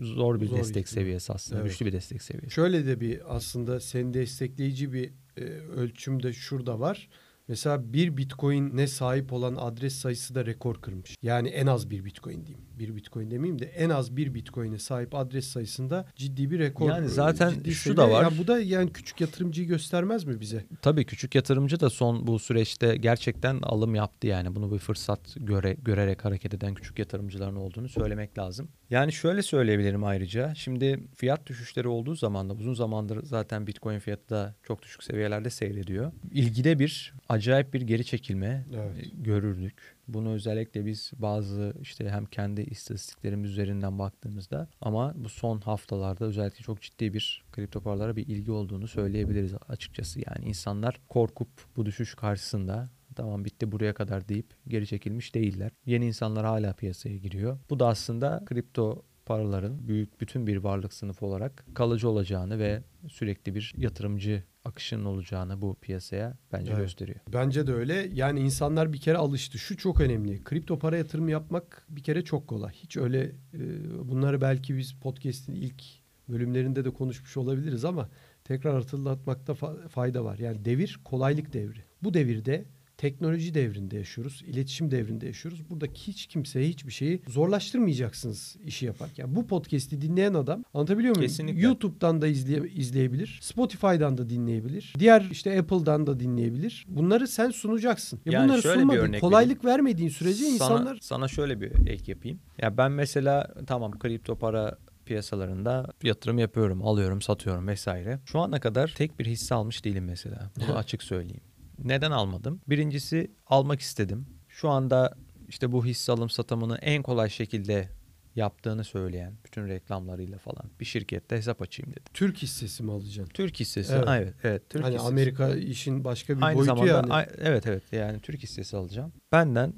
[0.00, 1.02] zor bir zor destek ihtimal.
[1.02, 1.60] seviyesi aslında.
[1.60, 1.70] Evet.
[1.70, 2.54] Güçlü bir destek seviyesi.
[2.54, 5.42] Şöyle de bir aslında seni destekleyici bir e,
[5.76, 7.08] ölçüm de şurada var.
[7.48, 11.16] Mesela bir bitcoin'e sahip olan adres sayısı da rekor kırmış.
[11.22, 12.66] Yani en az bir bitcoin diyeyim.
[12.78, 16.88] Bir bitcoin demeyeyim de en az bir bitcoin'e sahip adres sayısında ciddi bir rekor.
[16.90, 17.96] Yani zaten ciddi şu seviye.
[17.96, 18.22] da var.
[18.22, 20.64] Ya bu da yani küçük yatırımcıyı göstermez mi bize?
[20.82, 24.54] Tabii küçük yatırımcı da son bu süreçte gerçekten alım yaptı yani.
[24.54, 28.68] Bunu bir fırsat göre görerek hareket eden küçük yatırımcıların olduğunu söylemek lazım.
[28.90, 30.54] Yani şöyle söyleyebilirim ayrıca.
[30.54, 35.50] Şimdi fiyat düşüşleri olduğu zaman da uzun zamandır zaten Bitcoin fiyatı da çok düşük seviyelerde
[35.50, 36.12] seyrediyor.
[36.32, 39.12] İlgide bir acayip bir geri çekilme evet.
[39.14, 39.96] görürdük.
[40.08, 46.62] Bunu özellikle biz bazı işte hem kendi istatistiklerimiz üzerinden baktığımızda ama bu son haftalarda özellikle
[46.62, 50.20] çok ciddi bir kripto paralara bir ilgi olduğunu söyleyebiliriz açıkçası.
[50.26, 55.72] Yani insanlar korkup bu düşüş karşısında tamam bitti buraya kadar deyip geri çekilmiş değiller.
[55.86, 57.58] Yeni insanlar hala piyasaya giriyor.
[57.70, 63.54] Bu da aslında kripto paraların büyük bütün bir varlık sınıfı olarak kalıcı olacağını ve sürekli
[63.54, 66.82] bir yatırımcı akışının olacağını bu piyasaya bence evet.
[66.82, 67.20] gösteriyor.
[67.32, 68.10] Bence de öyle.
[68.12, 69.58] Yani insanlar bir kere alıştı.
[69.58, 70.44] Şu çok önemli.
[70.44, 72.72] Kripto para yatırımı yapmak bir kere çok kolay.
[72.72, 73.22] Hiç öyle
[73.54, 73.60] e,
[74.08, 75.82] bunları belki biz podcast'in ilk
[76.28, 78.08] bölümlerinde de konuşmuş olabiliriz ama
[78.44, 79.54] tekrar hatırlatmakta
[79.88, 80.38] fayda var.
[80.38, 81.84] Yani devir kolaylık devri.
[82.02, 82.64] Bu devirde
[82.98, 85.70] teknoloji devrinde yaşıyoruz, iletişim devrinde yaşıyoruz.
[85.70, 89.36] Buradaki hiç kimseye hiçbir şeyi zorlaştırmayacaksınız işi yaparken.
[89.36, 91.28] Bu podcast'i dinleyen adam anlatabiliyor muyum?
[91.28, 91.60] Kesinlikle.
[91.60, 96.84] YouTube'dan da izleye, izleyebilir, Spotify'dan da dinleyebilir, diğer işte Apple'dan da dinleyebilir.
[96.88, 98.20] Bunları sen sunacaksın.
[98.26, 99.78] Ya yani bunları şöyle sunmadın, bir örnek kolaylık vereyim.
[99.78, 100.98] vermediğin sürece sana, insanlar...
[101.00, 102.40] Sana şöyle bir ek yapayım.
[102.62, 108.20] Ya ben mesela tamam kripto para piyasalarında yatırım yapıyorum, alıyorum, satıyorum vesaire.
[108.24, 110.50] Şu ana kadar tek bir hisse almış değilim mesela.
[110.56, 111.42] Bunu açık söyleyeyim.
[111.84, 112.60] Neden almadım?
[112.68, 114.26] Birincisi almak istedim.
[114.48, 115.14] Şu anda
[115.48, 117.88] işte bu hisse alım satımını en kolay şekilde
[118.36, 122.02] yaptığını söyleyen bütün reklamlarıyla falan bir şirkette hesap açayım dedim.
[122.14, 123.32] Türk hissesi mi alacaksın?
[123.34, 123.92] Türk hissesi.
[123.92, 124.34] Evet, evet.
[124.44, 125.08] evet Türk hani hissesi.
[125.08, 127.12] Amerika işin başka bir Aynı boyutu zamanda, yani.
[127.12, 129.12] a- evet evet yani Türk hissesi alacağım.
[129.32, 129.74] Benden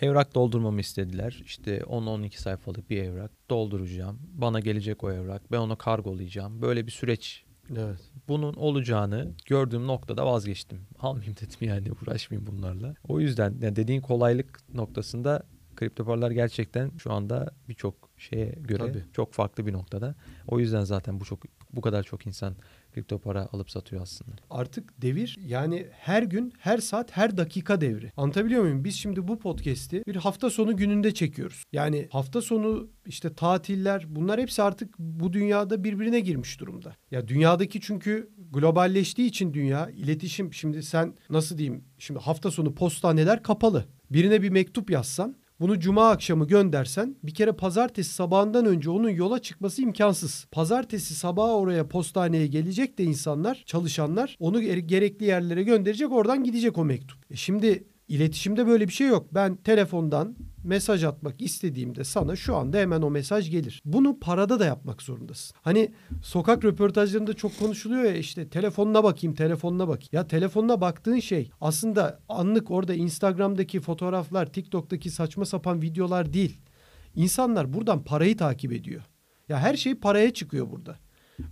[0.00, 1.42] evrak doldurmamı istediler.
[1.44, 4.18] İşte 10-12 sayfalık bir evrak dolduracağım.
[4.34, 5.52] Bana gelecek o evrak.
[5.52, 6.62] Ben onu kargolayacağım.
[6.62, 7.44] Böyle bir süreç
[7.76, 7.98] Evet.
[8.28, 10.80] bunun olacağını gördüğüm noktada vazgeçtim.
[10.98, 12.94] Almayayım dedim yani uğraşmayayım bunlarla.
[13.08, 15.42] O yüzden yani dediğin kolaylık noktasında
[15.76, 19.04] kripto paralar gerçekten şu anda birçok şeye göre Tabii.
[19.12, 20.14] çok farklı bir noktada.
[20.46, 22.56] O yüzden zaten bu çok bu kadar çok insan
[22.98, 24.36] kripto para alıp satıyor aslında.
[24.50, 28.12] Artık devir yani her gün, her saat, her dakika devri.
[28.16, 28.84] Anlatabiliyor muyum?
[28.84, 31.62] Biz şimdi bu podcast'i bir hafta sonu gününde çekiyoruz.
[31.72, 36.96] Yani hafta sonu işte tatiller bunlar hepsi artık bu dünyada birbirine girmiş durumda.
[37.10, 43.42] Ya dünyadaki çünkü globalleştiği için dünya iletişim şimdi sen nasıl diyeyim şimdi hafta sonu postaneler
[43.42, 43.84] kapalı.
[44.10, 49.38] Birine bir mektup yazsan bunu cuma akşamı göndersen bir kere pazartesi sabahından önce onun yola
[49.38, 50.46] çıkması imkansız.
[50.50, 56.78] Pazartesi sabahı oraya postaneye gelecek de insanlar, çalışanlar onu gere- gerekli yerlere gönderecek oradan gidecek
[56.78, 57.18] o mektup.
[57.30, 59.26] E şimdi iletişimde böyle bir şey yok.
[59.34, 63.82] Ben telefondan mesaj atmak istediğimde sana şu anda hemen o mesaj gelir.
[63.84, 65.56] Bunu parada da yapmak zorundasın.
[65.62, 65.92] Hani
[66.22, 70.08] sokak röportajlarında çok konuşuluyor ya işte telefonuna bakayım, telefonuna bakayım.
[70.12, 76.60] Ya telefonuna baktığın şey aslında anlık orada Instagram'daki fotoğraflar, TikTok'taki saçma sapan videolar değil.
[77.14, 79.02] İnsanlar buradan parayı takip ediyor.
[79.48, 80.96] Ya her şey paraya çıkıyor burada.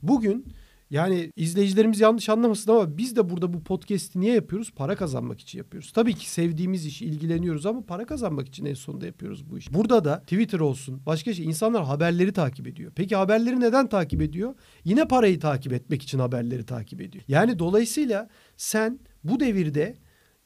[0.02, 0.46] Bugün
[0.90, 4.70] yani izleyicilerimiz yanlış anlamasın ama biz de burada bu podcast'i niye yapıyoruz?
[4.70, 5.92] Para kazanmak için yapıyoruz.
[5.92, 9.74] Tabii ki sevdiğimiz iş, ilgileniyoruz ama para kazanmak için en sonunda yapıyoruz bu işi.
[9.74, 12.92] Burada da Twitter olsun, başka şey insanlar haberleri takip ediyor.
[12.94, 14.54] Peki haberleri neden takip ediyor?
[14.84, 17.24] Yine parayı takip etmek için haberleri takip ediyor.
[17.28, 19.96] Yani dolayısıyla sen bu devirde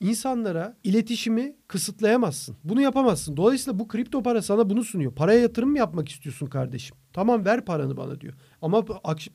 [0.00, 2.56] insanlara iletişimi kısıtlayamazsın.
[2.64, 3.36] Bunu yapamazsın.
[3.36, 5.14] Dolayısıyla bu kripto para sana bunu sunuyor.
[5.14, 6.96] Paraya yatırım mı yapmak istiyorsun kardeşim?
[7.12, 8.34] Tamam ver paranı bana diyor.
[8.62, 8.84] Ama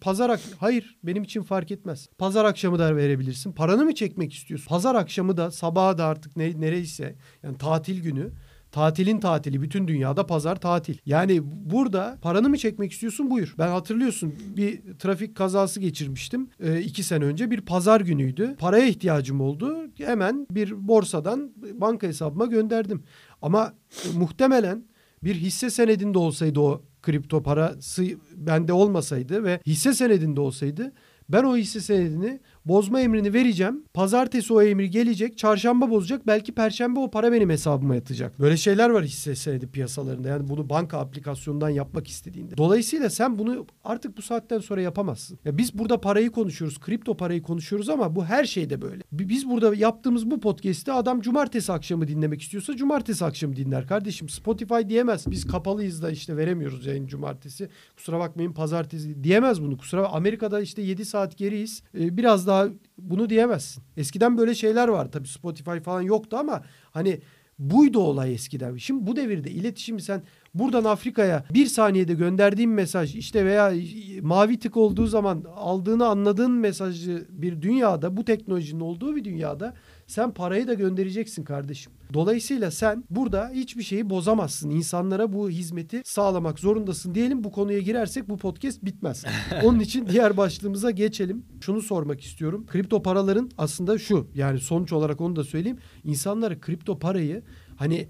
[0.02, 2.10] pazar ak- hayır benim için fark etmez.
[2.18, 3.52] Pazar akşamı da verebilirsin.
[3.52, 4.68] Paranı mı çekmek istiyorsun?
[4.68, 8.32] Pazar akşamı da sabaha da artık ne, nereyse yani tatil günü
[8.76, 10.98] Tatilin tatili bütün dünyada pazar tatil.
[11.06, 13.56] Yani burada paranı mı çekmek istiyorsun buyur.
[13.58, 16.50] Ben hatırlıyorsun bir trafik kazası geçirmiştim.
[16.60, 18.56] Ee, iki sene önce bir pazar günüydü.
[18.60, 19.78] Paraya ihtiyacım oldu.
[19.98, 23.04] Hemen bir borsadan banka hesabıma gönderdim.
[23.42, 23.74] Ama
[24.06, 24.86] e, muhtemelen
[25.24, 30.94] bir hisse senedinde olsaydı o kripto parası bende olmasaydı ve hisse senedinde olsaydı
[31.30, 33.84] ben o hisse senedini bozma emrini vereceğim.
[33.94, 35.38] Pazartesi o emir gelecek.
[35.38, 36.28] Çarşamba bozacak.
[36.28, 38.40] Belki perşembe o para benim hesabıma yatacak.
[38.40, 40.28] Böyle şeyler var hisse senedi piyasalarında.
[40.30, 42.58] Yani bunu banka aplikasyonundan yapmak istediğinde.
[42.58, 45.40] Dolayısıyla sen bunu artık bu saatten sonra yapamazsın.
[45.46, 46.80] Ya biz burada parayı konuşuyoruz.
[46.80, 49.04] Kripto parayı konuşuyoruz ama bu her şeyde böyle.
[49.12, 54.30] Bi- Biz burada yaptığımız bu podcast'i adam cumartesi akşamı dinlemek istiyorsa cumartesi akşamı dinler kardeşim.
[54.30, 55.28] Spotify diyemez.
[55.32, 57.70] Biz kapalıyız da işte veremiyoruz yayın cumartesi.
[57.96, 59.78] Kusura bakmayın pazartesi diyemez bunu.
[59.78, 61.84] Kusura Amerika'da işte 7 saat geriyiz.
[62.00, 62.55] Ee, biraz daha
[62.98, 63.84] bunu diyemezsin.
[63.98, 67.20] Eskiden böyle şeyler var tabii Spotify falan yoktu ama hani
[67.60, 68.78] buydu olay eskiden.
[68.78, 73.74] Şimdi bu devirde iletişimi sen buradan Afrika'ya bir saniyede gönderdiğin mesaj işte veya
[74.22, 79.74] mavi tık olduğu zaman aldığını anladığın mesajı bir dünyada bu teknolojinin olduğu bir dünyada
[80.08, 81.94] sen parayı da göndereceksin kardeşim.
[82.14, 84.70] Dolayısıyla sen burada hiçbir şeyi bozamazsın.
[84.70, 87.44] İnsanlara bu hizmeti sağlamak zorundasın diyelim.
[87.44, 89.26] Bu konuya girersek bu podcast bitmez.
[89.64, 91.46] Onun için diğer başlığımıza geçelim.
[91.62, 92.66] Şunu sormak istiyorum.
[92.68, 95.78] Kripto paraların aslında şu yani sonuç olarak onu da söyleyeyim.
[96.04, 97.44] İnsanlara kripto parayı
[97.76, 98.10] hani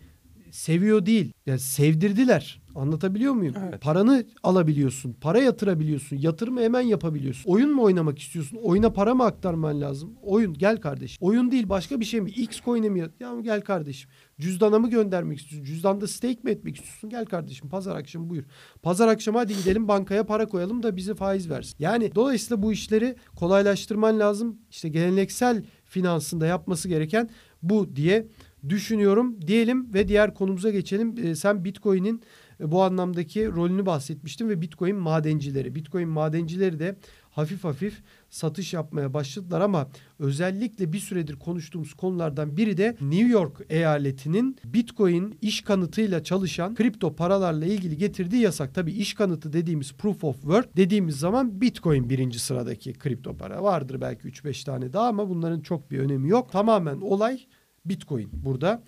[0.55, 1.33] seviyor değil.
[1.45, 2.61] Yani sevdirdiler.
[2.75, 3.55] Anlatabiliyor muyum?
[3.69, 3.81] Evet.
[3.81, 5.13] Paranı alabiliyorsun.
[5.21, 6.17] Para yatırabiliyorsun.
[6.17, 7.51] Yatırımı hemen yapabiliyorsun.
[7.51, 8.57] Oyun mu oynamak istiyorsun?
[8.63, 10.13] Oyuna para mı aktarman lazım?
[10.23, 11.17] Oyun gel kardeşim.
[11.21, 12.29] Oyun değil başka bir şey mi?
[12.29, 12.99] X coin'e mi?
[13.19, 14.09] Ya gel kardeşim.
[14.39, 15.65] Cüzdana mı göndermek istiyorsun?
[15.65, 17.09] Cüzdanda stake mi etmek istiyorsun?
[17.09, 18.43] Gel kardeşim pazar akşamı buyur.
[18.83, 21.75] Pazar akşamı hadi gidelim bankaya para koyalım da bize faiz versin.
[21.79, 24.57] Yani dolayısıyla bu işleri kolaylaştırman lazım.
[24.71, 27.29] İşte geleneksel finansında yapması gereken
[27.63, 28.27] bu diye
[28.69, 31.15] düşünüyorum diyelim ve diğer konumuza geçelim.
[31.23, 32.21] Ee, sen Bitcoin'in
[32.59, 35.75] e, bu anlamdaki rolünü bahsetmiştin ve Bitcoin madencileri.
[35.75, 36.95] Bitcoin madencileri de
[37.35, 39.87] hafif hafif satış yapmaya başladılar ama
[40.19, 47.15] özellikle bir süredir konuştuğumuz konulardan biri de New York eyaletinin Bitcoin iş kanıtıyla çalışan kripto
[47.15, 48.75] paralarla ilgili getirdiği yasak.
[48.75, 53.63] Tabii iş kanıtı dediğimiz proof of work dediğimiz zaman Bitcoin birinci sıradaki kripto para.
[53.63, 56.51] Vardır belki 3-5 tane daha ama bunların çok bir önemi yok.
[56.51, 57.39] Tamamen olay
[57.85, 58.83] Bitcoin burada.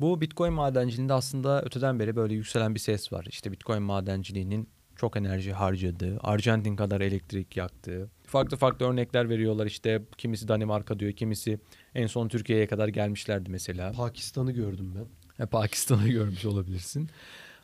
[0.00, 3.26] Bu Bitcoin madenciliğinde aslında öteden beri böyle yükselen bir ses var.
[3.28, 8.10] İşte Bitcoin madenciliğinin çok enerji harcadığı, Arjantin kadar elektrik yaktığı.
[8.26, 11.60] Farklı farklı örnekler veriyorlar işte kimisi Danimarka diyor, kimisi
[11.94, 13.92] En son Türkiye'ye kadar gelmişlerdi mesela.
[13.92, 15.44] Pakistan'ı gördüm ben.
[15.44, 17.08] E, Pakistan'ı görmüş olabilirsin.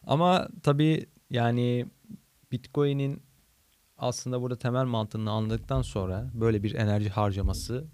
[0.06, 1.86] Ama tabii yani
[2.52, 3.22] Bitcoin'in
[3.98, 7.84] aslında burada temel mantığını anladıktan sonra böyle bir enerji harcaması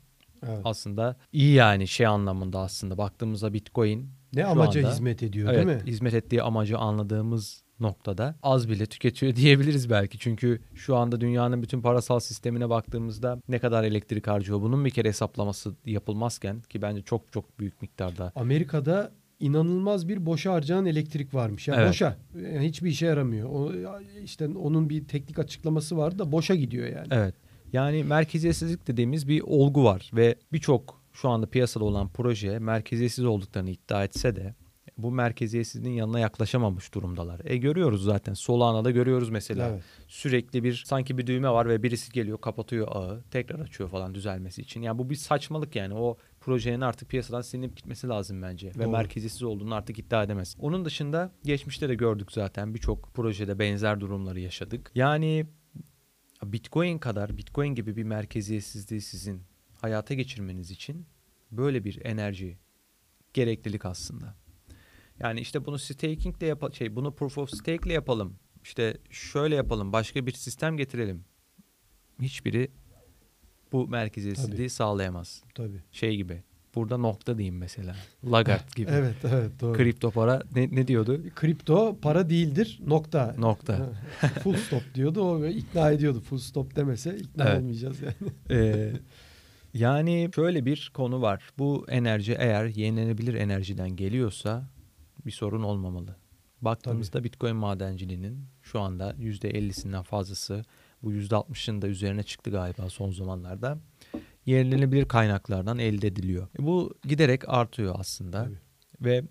[0.42, 0.61] evet.
[0.64, 5.79] aslında iyi yani şey anlamında aslında baktığımızda Bitcoin ne amaca anda, hizmet ediyor evet, değil
[5.79, 5.87] mi?
[5.87, 10.18] hizmet ettiği amacı anladığımız noktada az bile tüketiyor diyebiliriz belki.
[10.18, 15.09] Çünkü şu anda dünyanın bütün parasal sistemine baktığımızda ne kadar elektrik harcıyor bunun bir kere
[15.09, 18.33] hesaplaması yapılmazken ki bence çok çok büyük miktarda.
[18.35, 21.68] Amerika'da inanılmaz bir boşa harcanan elektrik varmış.
[21.68, 21.88] Yani evet.
[21.88, 22.16] boşa.
[22.53, 23.49] Yani hiçbir işe yaramıyor.
[23.49, 23.72] O
[24.25, 27.09] işte onun bir teknik açıklaması vardı da boşa gidiyor yani.
[27.11, 27.35] Evet.
[27.73, 33.71] Yani merkeziyetsizlik dediğimiz bir olgu var ve birçok şu anda piyasada olan proje merkeziyetsiz olduklarını
[33.71, 34.55] iddia etse de
[34.99, 37.41] bu merkeziyetsizliğin yanına yaklaşamamış durumdalar.
[37.45, 38.35] E görüyoruz zaten.
[38.35, 39.69] Solana'da görüyoruz mesela.
[39.69, 39.83] Evet.
[40.09, 43.23] Sürekli bir sanki bir düğme var ve birisi geliyor kapatıyor ağı.
[43.31, 44.83] Tekrar açıyor falan düzelmesi için.
[44.83, 45.95] Yani bu bir saçmalık yani.
[45.95, 48.75] O projenin artık piyasadan silinip gitmesi lazım bence.
[48.75, 48.83] Doğru.
[48.83, 50.57] Ve merkeziyetsiz olduğunu artık iddia edemez.
[50.61, 52.75] Onun dışında geçmişte de gördük zaten.
[52.75, 54.91] Birçok projede benzer durumları yaşadık.
[54.95, 55.47] Yani
[56.42, 59.42] Bitcoin kadar, Bitcoin gibi bir merkeziyetsizliği sizin
[59.75, 61.07] hayata geçirmeniz için
[61.51, 62.59] böyle bir enerji
[63.35, 64.37] gereklilik aslında.
[65.18, 68.38] Yani işte bunu staking de yapalım, şey bunu proof of stake ile yapalım.
[68.62, 71.25] İşte şöyle yapalım, başka bir sistem getirelim.
[72.22, 72.70] Hiçbiri
[73.72, 74.70] bu merkeziyetsizliği Tabii.
[74.70, 75.42] sağlayamaz.
[75.55, 75.83] Tabii.
[75.92, 76.42] Şey gibi.
[76.77, 77.97] Burada nokta diyeyim mesela.
[78.25, 78.91] Lagarde gibi.
[78.91, 79.79] evet, evet doğru.
[79.79, 81.23] Kripto para ne, ne diyordu?
[81.35, 82.81] Kripto para değildir.
[82.87, 83.35] Nokta.
[83.39, 83.89] Nokta.
[84.43, 85.23] full stop diyordu.
[85.23, 86.21] O ikna ediyordu.
[86.21, 87.59] Full stop demese ikna evet.
[87.59, 88.15] olmayacağız yani.
[88.51, 88.93] ee,
[89.75, 91.43] yani şöyle bir konu var.
[91.59, 94.69] Bu enerji eğer yenilenebilir enerjiden geliyorsa
[95.27, 96.17] bir sorun olmamalı.
[96.62, 97.25] Baktığımızda Tabii.
[97.25, 100.65] Bitcoin madenciliğinin şu anda %50'sinden fazlası
[101.03, 103.79] bu %60'ın da üzerine çıktı galiba son zamanlarda.
[104.47, 106.49] Yenilenebilir kaynaklardan elde ediliyor.
[106.61, 108.45] E, bu giderek artıyor aslında.
[108.45, 108.57] Tabii.
[109.01, 109.23] Ve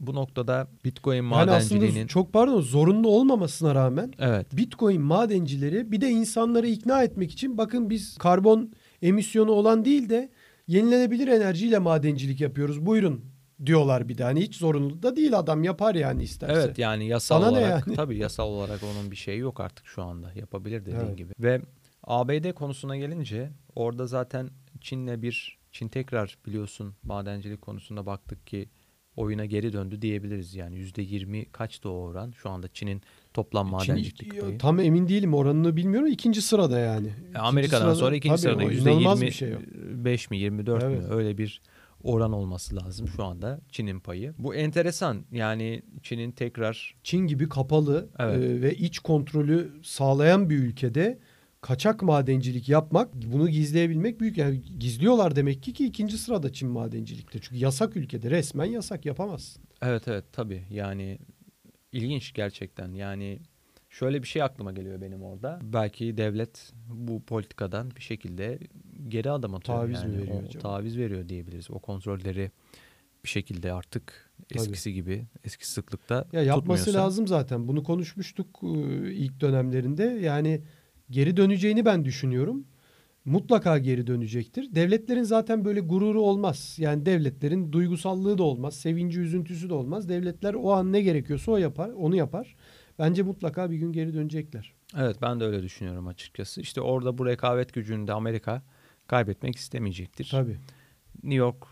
[0.00, 1.98] bu noktada Bitcoin madenciliğinin...
[1.98, 4.56] Yani çok pardon zorunlu olmamasına rağmen evet.
[4.56, 8.72] Bitcoin madencileri bir de insanları ikna etmek için bakın biz karbon
[9.02, 10.30] emisyonu olan değil de
[10.66, 12.86] yenilenebilir enerjiyle madencilik yapıyoruz.
[12.86, 13.24] Buyurun
[13.66, 14.24] diyorlar bir de.
[14.24, 16.52] Hani hiç zorunlu da değil adam yapar yani isterse.
[16.52, 17.96] Evet yani yasal Sana olarak yani?
[17.96, 20.32] tabii yasal olarak onun bir şeyi yok artık şu anda.
[20.34, 21.18] Yapabilir dediğin evet.
[21.18, 21.32] gibi.
[21.38, 21.60] Ve
[22.04, 28.68] ABD konusuna gelince orada zaten Çin'le bir Çin tekrar biliyorsun madencilik konusunda baktık ki
[29.16, 33.02] oyuna geri döndü diyebiliriz yani yüzde yirmi kaçtı o oran şu anda Çin'in
[33.34, 34.58] toplam madencilik payı.
[34.58, 37.08] Tam emin değilim oranını bilmiyorum ikinci sırada yani.
[37.34, 39.54] E, Amerika'dan sırada, sonra ikinci sırada yüzde yirmi şey
[40.04, 41.60] beş mi yirmi dört mü öyle bir
[42.02, 44.34] oran olması lazım şu anda Çin'in payı.
[44.38, 46.94] Bu enteresan yani Çin'in tekrar...
[47.02, 48.36] Çin gibi kapalı evet.
[48.36, 51.18] e, ve iç kontrolü sağlayan bir ülkede
[51.62, 54.38] kaçak madencilik yapmak, bunu gizleyebilmek büyük.
[54.38, 57.38] Yani gizliyorlar demek ki ki ikinci sırada Çin madencilikte.
[57.40, 59.62] Çünkü yasak ülkede resmen yasak yapamazsın.
[59.82, 61.18] Evet evet tabii yani
[61.92, 63.40] ilginç gerçekten yani
[63.90, 65.58] şöyle bir şey aklıma geliyor benim orada.
[65.62, 68.58] Belki devlet bu politikadan bir şekilde
[69.08, 69.78] geri adım atıyor.
[69.78, 70.16] Taviz yani.
[70.16, 70.62] mi veriyor o, acaba?
[70.62, 71.70] Taviz veriyor diyebiliriz.
[71.70, 72.50] O kontrolleri
[73.24, 74.94] bir şekilde artık eskisi Tabii.
[74.94, 77.06] gibi eski sıklıkta ya yapması tutmuyorsa.
[77.06, 77.68] lazım zaten.
[77.68, 78.60] Bunu konuşmuştuk
[79.04, 80.02] ilk dönemlerinde.
[80.04, 80.62] Yani
[81.12, 82.64] geri döneceğini ben düşünüyorum.
[83.24, 84.74] Mutlaka geri dönecektir.
[84.74, 86.76] Devletlerin zaten böyle gururu olmaz.
[86.78, 90.08] Yani devletlerin duygusallığı da olmaz, sevinci, üzüntüsü de olmaz.
[90.08, 92.56] Devletler o an ne gerekiyorsa o yapar, onu yapar.
[92.98, 94.72] Bence mutlaka bir gün geri dönecekler.
[94.96, 96.60] Evet ben de öyle düşünüyorum açıkçası.
[96.60, 98.62] İşte orada bu rekabet gücünü de Amerika
[99.06, 100.28] kaybetmek istemeyecektir.
[100.30, 100.56] Tabii.
[101.14, 101.66] New York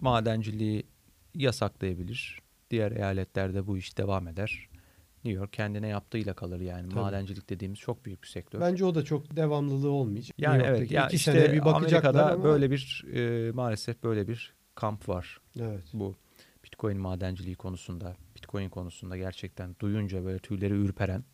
[0.00, 0.86] madenciliği
[1.34, 2.38] yasaklayabilir.
[2.70, 4.67] Diğer eyaletlerde bu iş devam eder.
[5.24, 6.88] New York kendine yaptığıyla kalır yani.
[6.88, 7.00] Tabii.
[7.00, 8.60] Madencilik dediğimiz çok büyük bir sektör.
[8.60, 10.34] Bence o da çok devamlılığı olmayacak.
[10.38, 10.90] Yani evet.
[10.90, 12.44] Ya işte sene bir Amerika'da ama...
[12.44, 15.40] böyle bir e, maalesef böyle bir kamp var.
[15.60, 15.84] Evet.
[15.92, 16.14] Bu
[16.64, 21.24] Bitcoin madenciliği konusunda, Bitcoin konusunda gerçekten duyunca böyle tüyleri ürperen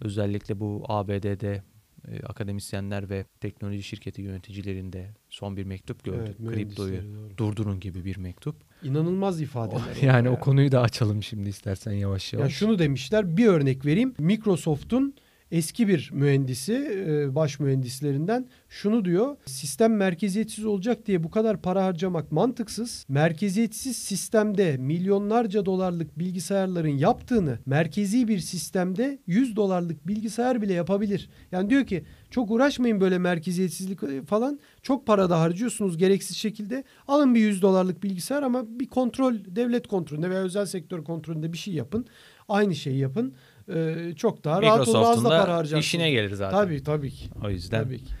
[0.00, 1.62] özellikle bu ABD'de
[2.08, 6.36] e, akademisyenler ve teknoloji şirketi yöneticilerinde son bir mektup gördük.
[6.42, 7.02] Evet, Kriptoyu
[7.36, 8.56] durdurun gibi bir mektup.
[8.84, 9.80] İnanılmaz ifadeler.
[10.02, 12.44] O, yani o konuyu da açalım şimdi istersen yavaş yavaş.
[12.44, 14.14] Ya şunu demişler bir örnek vereyim.
[14.18, 15.14] Microsoft'un
[15.54, 19.36] eski bir mühendisi, e, baş mühendislerinden şunu diyor.
[19.46, 23.04] Sistem merkeziyetsiz olacak diye bu kadar para harcamak mantıksız.
[23.08, 31.28] Merkeziyetsiz sistemde milyonlarca dolarlık bilgisayarların yaptığını merkezi bir sistemde 100 dolarlık bilgisayar bile yapabilir.
[31.52, 34.60] Yani diyor ki çok uğraşmayın böyle merkeziyetsizlik e, falan.
[34.82, 36.84] Çok para da harcıyorsunuz gereksiz şekilde.
[37.08, 41.58] Alın bir 100 dolarlık bilgisayar ama bir kontrol, devlet kontrolünde veya özel sektör kontrolünde bir
[41.58, 42.06] şey yapın.
[42.48, 43.34] Aynı şeyi yapın
[43.68, 44.98] e, çok daha rahat olur.
[44.98, 45.76] Az da para harcarsın.
[45.76, 46.58] işine gelir zaten.
[46.58, 47.28] Tabii tabii ki.
[47.44, 47.84] O yüzden.
[47.84, 48.14] Tabii ki.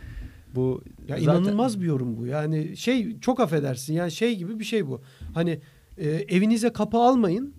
[0.54, 1.22] Bu ya zaten...
[1.22, 2.26] inanılmaz bir yorum bu.
[2.26, 3.94] Yani şey çok affedersin.
[3.94, 5.02] Yani şey gibi bir şey bu.
[5.34, 5.60] Hani
[5.98, 7.54] e, evinize kapı almayın.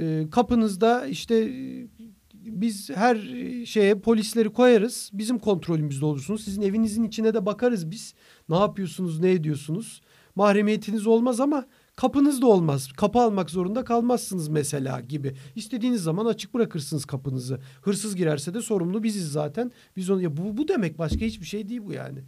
[0.00, 1.88] E, kapınızda işte e,
[2.34, 3.16] biz her
[3.66, 5.10] şeye polisleri koyarız.
[5.12, 6.44] Bizim kontrolümüzde olursunuz.
[6.44, 8.14] Sizin evinizin içine de bakarız biz.
[8.48, 10.00] Ne yapıyorsunuz, ne ediyorsunuz?
[10.34, 12.88] Mahremiyetiniz olmaz ama kapınız da olmaz.
[12.96, 15.36] Kapı almak zorunda kalmazsınız mesela gibi.
[15.54, 17.60] İstediğiniz zaman açık bırakırsınız kapınızı.
[17.82, 19.72] Hırsız girerse de sorumlu biziz zaten.
[19.96, 22.18] Biz onu ya bu bu demek başka hiçbir şey değil bu yani.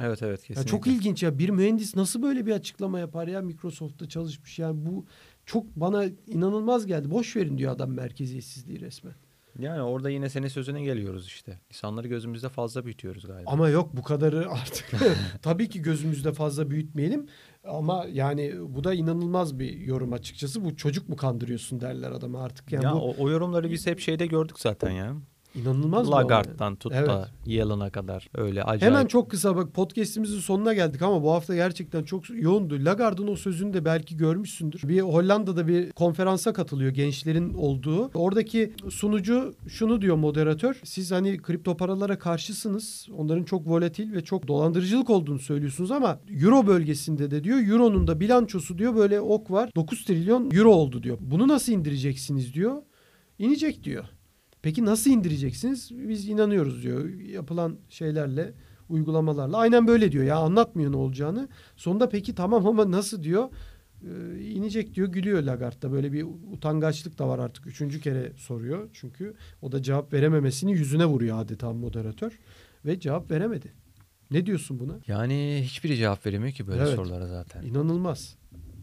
[0.00, 0.60] Evet evet kesinlikle.
[0.60, 4.86] Ya çok ilginç ya bir mühendis nasıl böyle bir açıklama yapar ya Microsoft'ta çalışmış yani
[4.86, 5.06] bu
[5.46, 7.10] çok bana inanılmaz geldi.
[7.10, 9.14] Boş verin diyor adam merkeziyetsizliği resmen.
[9.58, 11.60] Yani orada yine senin sözüne geliyoruz işte.
[11.70, 13.50] İnsanları gözümüzde fazla büyütüyoruz galiba.
[13.50, 14.86] Ama yok bu kadarı artık.
[15.42, 17.26] Tabii ki gözümüzde fazla büyütmeyelim.
[17.68, 20.64] Ama yani bu da inanılmaz bir yorum açıkçası.
[20.64, 22.72] Bu çocuk mu kandırıyorsun derler adama artık.
[22.72, 22.96] Yani ya bu...
[22.96, 25.16] o, o yorumları biz hep şeyde gördük zaten ya.
[25.56, 27.08] İnanılmaz Lagarde'dan tut evet.
[27.08, 28.82] da Yellen'a kadar öyle acayip.
[28.82, 32.84] Hemen çok kısa bak podcast'imizin sonuna geldik ama bu hafta gerçekten çok yoğundu.
[32.84, 34.88] Lagarde'ın o sözünü de belki görmüşsündür.
[34.88, 38.10] Bir Hollanda'da bir konferansa katılıyor gençlerin olduğu.
[38.14, 40.80] Oradaki sunucu şunu diyor moderatör.
[40.84, 43.08] Siz hani kripto paralara karşısınız.
[43.16, 48.20] Onların çok volatil ve çok dolandırıcılık olduğunu söylüyorsunuz ama Euro bölgesinde de diyor Euro'nun da
[48.20, 49.70] bilançosu diyor böyle ok var.
[49.76, 51.18] 9 trilyon Euro oldu diyor.
[51.20, 52.82] Bunu nasıl indireceksiniz diyor.
[53.38, 54.04] İnecek diyor.
[54.66, 55.90] Peki nasıl indireceksiniz?
[55.92, 57.08] Biz inanıyoruz diyor.
[57.08, 58.52] Yapılan şeylerle,
[58.88, 59.56] uygulamalarla.
[59.56, 61.48] Aynen böyle diyor ya anlatmıyor ne olacağını.
[61.76, 63.48] Sonunda peki tamam ama nasıl diyor?
[64.02, 67.66] Ee, inecek diyor gülüyor Lagarde Böyle bir utangaçlık da var artık.
[67.66, 69.34] Üçüncü kere soruyor çünkü.
[69.62, 72.38] O da cevap verememesini yüzüne vuruyor adeta moderatör.
[72.84, 73.72] Ve cevap veremedi.
[74.30, 74.98] Ne diyorsun buna?
[75.06, 76.94] Yani hiçbiri cevap veremiyor ki böyle evet.
[76.94, 77.62] sorulara zaten.
[77.62, 78.36] İnanılmaz.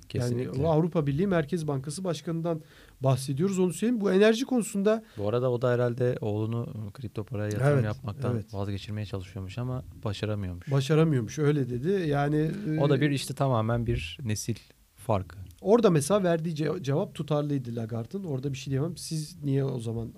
[0.09, 0.57] Kesinlikle.
[0.57, 2.61] Yani Avrupa Birliği Merkez Bankası Başkanı'ndan
[3.01, 3.59] bahsediyoruz.
[3.59, 4.01] Onu söyleyeyim.
[4.01, 5.03] Bu enerji konusunda...
[5.17, 8.53] Bu arada o da herhalde oğlunu kripto paraya yatırım evet, yapmaktan evet.
[8.53, 10.71] vazgeçirmeye çalışıyormuş ama başaramıyormuş.
[10.71, 12.09] Başaramıyormuş öyle dedi.
[12.09, 12.51] Yani...
[12.81, 14.55] O da bir işte tamamen bir nesil
[14.95, 15.37] farkı.
[15.61, 18.23] Orada mesela verdiği cevap tutarlıydı Lagarde'ın.
[18.23, 18.97] Orada bir şey diyemem.
[18.97, 20.13] Siz niye o zaman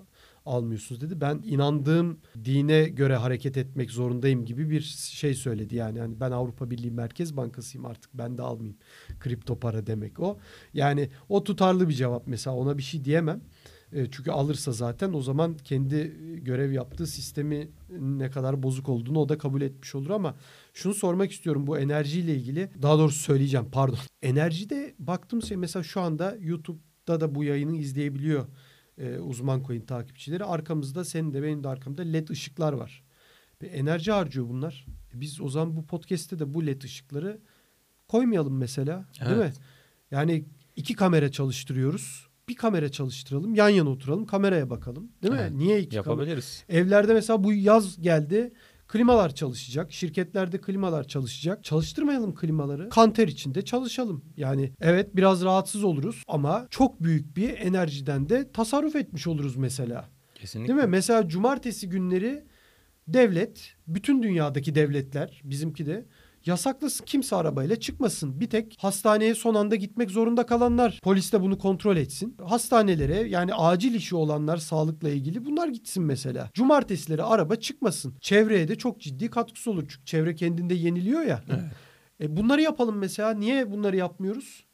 [0.46, 1.20] almıyorsunuz dedi.
[1.20, 5.76] Ben inandığım dine göre hareket etmek zorundayım gibi bir şey söyledi.
[5.76, 8.76] Yani hani ben Avrupa Birliği Merkez Bankasıyım artık ben de almayayım
[9.26, 10.38] kripto para demek o.
[10.74, 13.40] Yani o tutarlı bir cevap mesela ona bir şey diyemem.
[13.92, 17.68] E, çünkü alırsa zaten o zaman kendi görev yaptığı sistemi
[18.00, 20.36] ne kadar bozuk olduğunu o da kabul etmiş olur ama
[20.74, 23.98] şunu sormak istiyorum bu enerjiyle ilgili daha doğrusu söyleyeceğim pardon.
[24.22, 28.46] Enerjide baktım şey mesela şu anda YouTube'da da bu yayını izleyebiliyor
[28.98, 30.44] e, uzman coin takipçileri.
[30.44, 33.04] Arkamızda senin de benim de arkamda led ışıklar var.
[33.62, 34.86] Bir enerji harcıyor bunlar.
[35.14, 37.40] E, biz o zaman bu podcast'te de bu led ışıkları
[38.08, 39.04] koymayalım mesela.
[39.20, 39.30] Evet.
[39.30, 39.52] Değil mi?
[40.10, 40.44] Yani
[40.76, 42.26] iki kamera çalıştırıyoruz.
[42.48, 43.54] Bir kamera çalıştıralım.
[43.54, 44.26] Yan yana oturalım.
[44.26, 45.12] Kameraya bakalım.
[45.22, 45.40] Değil mi?
[45.42, 45.52] Evet.
[45.52, 46.64] Niye iki Yapabiliriz.
[46.66, 46.82] Kamera?
[46.82, 48.52] Evlerde mesela bu yaz geldi.
[48.88, 49.92] Klimalar çalışacak.
[49.92, 51.64] Şirketlerde klimalar çalışacak.
[51.64, 52.88] Çalıştırmayalım klimaları.
[52.88, 54.24] Kanter içinde çalışalım.
[54.36, 60.08] Yani evet biraz rahatsız oluruz ama çok büyük bir enerjiden de tasarruf etmiş oluruz mesela.
[60.34, 60.74] Kesinlikle.
[60.74, 60.90] Değil mi?
[60.90, 62.44] Mesela cumartesi günleri
[63.08, 66.06] devlet, bütün dünyadaki devletler, bizimki de
[66.46, 68.40] Yasaklasın kimse arabayla çıkmasın.
[68.40, 72.36] Bir tek hastaneye son anda gitmek zorunda kalanlar polis de bunu kontrol etsin.
[72.44, 76.50] Hastanelere yani acil işi olanlar sağlıkla ilgili bunlar gitsin mesela.
[76.54, 78.14] Cumartesileri araba çıkmasın.
[78.20, 79.84] Çevreye de çok ciddi katkısı olur.
[79.88, 81.42] Çünkü çevre kendinde yeniliyor ya.
[81.48, 81.60] Evet.
[82.20, 83.30] E bunları yapalım mesela.
[83.30, 84.66] Niye bunları yapmıyoruz?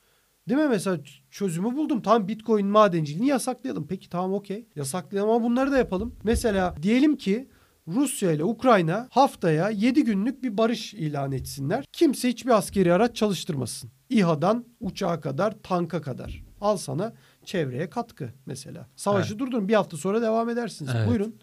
[0.49, 0.99] Değil mi mesela
[1.31, 2.03] çözümü buldum.
[2.03, 3.87] Tamam Bitcoin madenciliğini yasaklayalım.
[3.87, 4.69] Peki tamam okey.
[4.77, 6.15] Yasaklayalım ama bunları da yapalım.
[6.25, 7.49] Mesela diyelim ki
[7.89, 11.85] Rusya ile Ukrayna haftaya 7 günlük bir barış ilan etsinler.
[11.93, 13.91] Kimse hiçbir askeri araç çalıştırmasın.
[14.11, 16.43] İHA'dan uçağa kadar, tanka kadar.
[16.61, 17.13] Al sana
[17.45, 18.87] çevreye katkı mesela.
[18.97, 19.41] Savaşı evet.
[19.41, 20.93] durdurun bir hafta sonra devam edersiniz.
[20.97, 21.09] Evet.
[21.09, 21.37] Buyurun.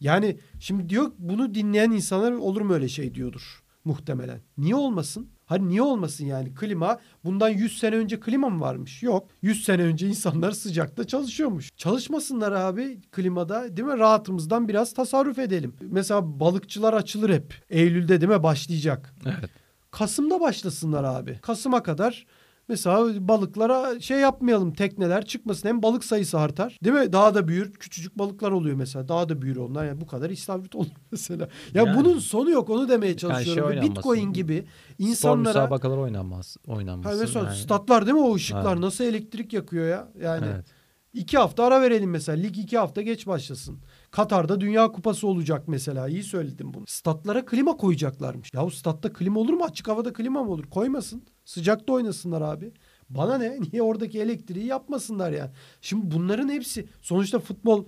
[0.00, 4.40] Yani şimdi diyor bunu dinleyen insanlar olur mu öyle şey diyordur muhtemelen.
[4.58, 5.28] Niye olmasın?
[5.46, 9.02] Hani niye olmasın yani klima bundan 100 sene önce klima mı varmış?
[9.02, 9.28] Yok.
[9.42, 11.70] 100 sene önce insanlar sıcakta çalışıyormuş.
[11.76, 13.98] Çalışmasınlar abi klimada değil mi?
[13.98, 15.74] Rahatımızdan biraz tasarruf edelim.
[15.80, 17.54] Mesela balıkçılar açılır hep.
[17.70, 19.14] Eylül'de değil mi başlayacak.
[19.26, 19.50] Evet.
[19.90, 21.38] Kasım'da başlasınlar abi.
[21.42, 22.26] Kasım'a kadar
[22.68, 25.68] Mesela balıklara şey yapmayalım tekneler çıkmasın.
[25.68, 26.78] Hem balık sayısı artar.
[26.84, 27.12] Değil mi?
[27.12, 27.72] Daha da büyür.
[27.72, 29.08] Küçücük balıklar oluyor mesela.
[29.08, 29.84] Daha da büyür onlar.
[29.84, 31.48] Yani bu kadar istavrit olur mesela.
[31.74, 32.70] Ya yani, bunun sonu yok.
[32.70, 33.72] Onu demeye çalışıyorum.
[33.72, 34.66] Yani şey Bitcoin gibi
[34.98, 35.50] insanlara...
[35.50, 36.56] Spor müsabakalar oynanmaz.
[36.66, 37.10] Oynanmasın.
[37.10, 37.56] Ha mesela yani.
[37.56, 38.72] statlar değil mi o ışıklar?
[38.72, 38.82] Evet.
[38.82, 40.08] Nasıl elektrik yakıyor ya?
[40.20, 40.66] Yani evet.
[41.12, 42.42] iki hafta ara verelim mesela.
[42.42, 43.78] Lig iki hafta geç başlasın.
[44.16, 46.08] Katar'da Dünya Kupası olacak mesela.
[46.08, 46.84] İyi söyledim bunu.
[46.86, 48.54] Statlara klima koyacaklarmış.
[48.54, 49.64] Ya statta klima olur mu?
[49.64, 50.64] Açık havada klima mı olur?
[50.64, 51.22] Koymasın.
[51.44, 52.72] Sıcakta oynasınlar abi.
[53.10, 53.60] Bana ne?
[53.72, 55.50] Niye oradaki elektriği yapmasınlar yani?
[55.80, 57.84] Şimdi bunların hepsi sonuçta futbol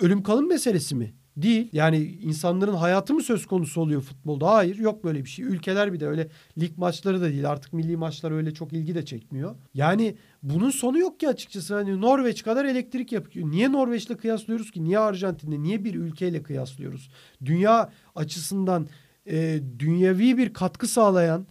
[0.00, 1.14] ölüm kalım meselesi mi?
[1.36, 1.68] Değil.
[1.72, 4.50] Yani insanların hayatı mı söz konusu oluyor futbolda?
[4.50, 5.44] Hayır yok böyle bir şey.
[5.44, 6.28] Ülkeler bir de öyle
[6.60, 7.50] lig maçları da değil.
[7.50, 9.54] Artık milli maçlar öyle çok ilgi de çekmiyor.
[9.74, 11.74] Yani bunun sonu yok ki açıkçası.
[11.74, 13.50] Hani Norveç kadar elektrik yapıyor.
[13.50, 14.84] Niye Norveç'le kıyaslıyoruz ki?
[14.84, 15.62] Niye Arjantin'le?
[15.62, 17.10] Niye bir ülkeyle kıyaslıyoruz?
[17.44, 18.86] Dünya açısından
[19.26, 21.46] e, dünyevi bir katkı sağlayan,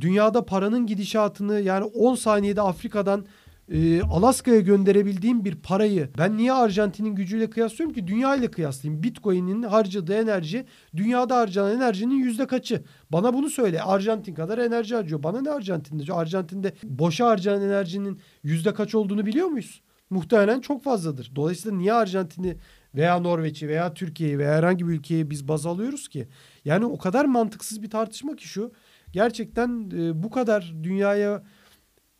[0.00, 3.26] dünyada paranın gidişatını yani 10 saniyede Afrika'dan
[3.70, 8.06] e, Alaska'ya gönderebildiğim bir parayı ben niye Arjantin'in gücüyle kıyaslıyorum ki?
[8.06, 9.02] Dünya ile kıyaslayayım.
[9.02, 10.66] Bitcoin'in harcadığı enerji
[10.96, 12.82] dünyada harcanan enerjinin yüzde kaçı?
[13.10, 13.82] Bana bunu söyle.
[13.82, 15.22] Arjantin kadar enerji harcıyor.
[15.22, 16.12] Bana ne Arjantin'de?
[16.12, 19.82] Arjantin'de boşa harcanan enerjinin yüzde kaç olduğunu biliyor muyuz?
[20.10, 21.32] Muhtemelen çok fazladır.
[21.36, 22.56] Dolayısıyla niye Arjantin'i
[22.94, 26.28] veya Norveç'i veya Türkiye'yi veya herhangi bir ülkeyi biz baz alıyoruz ki?
[26.64, 28.72] Yani o kadar mantıksız bir tartışma ki şu.
[29.12, 31.42] Gerçekten e, bu kadar dünyaya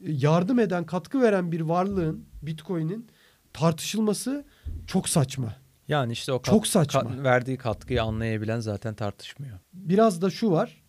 [0.01, 3.09] yardım eden, katkı veren bir varlığın, Bitcoin'in
[3.53, 4.44] tartışılması
[4.86, 5.57] çok saçma.
[5.88, 7.01] Yani işte o kat, çok saçma.
[7.01, 9.59] Kat, verdiği katkıyı anlayabilen zaten tartışmıyor.
[9.72, 10.82] Biraz da şu var.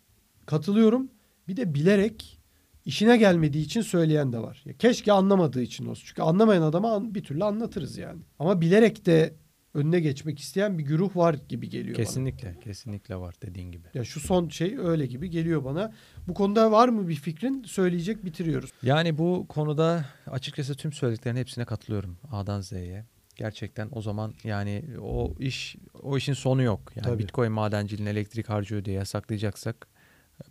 [0.45, 1.12] Katılıyorum.
[1.47, 2.39] Bir de bilerek
[2.86, 4.62] işine gelmediği için söyleyen de var.
[4.66, 6.03] Ya keşke anlamadığı için olsun.
[6.05, 8.22] Çünkü anlamayan adama bir türlü anlatırız yani.
[8.39, 9.36] Ama bilerek de
[9.74, 12.59] önüne geçmek isteyen bir güruh var gibi geliyor kesinlikle, bana.
[12.59, 13.88] Kesinlikle var dediğin gibi.
[13.93, 15.93] Ya şu son şey öyle gibi geliyor bana.
[16.28, 17.63] Bu konuda var mı bir fikrin?
[17.63, 18.72] Söyleyecek bitiriyoruz.
[18.84, 23.05] Yani bu konuda açıkçası tüm söylediklerin hepsine katılıyorum A'dan Z'ye.
[23.36, 26.91] Gerçekten o zaman yani o iş o işin sonu yok.
[26.95, 27.19] Yani Tabii.
[27.19, 29.88] Bitcoin madenciliğini elektrik harcıyor diye yasaklayacaksak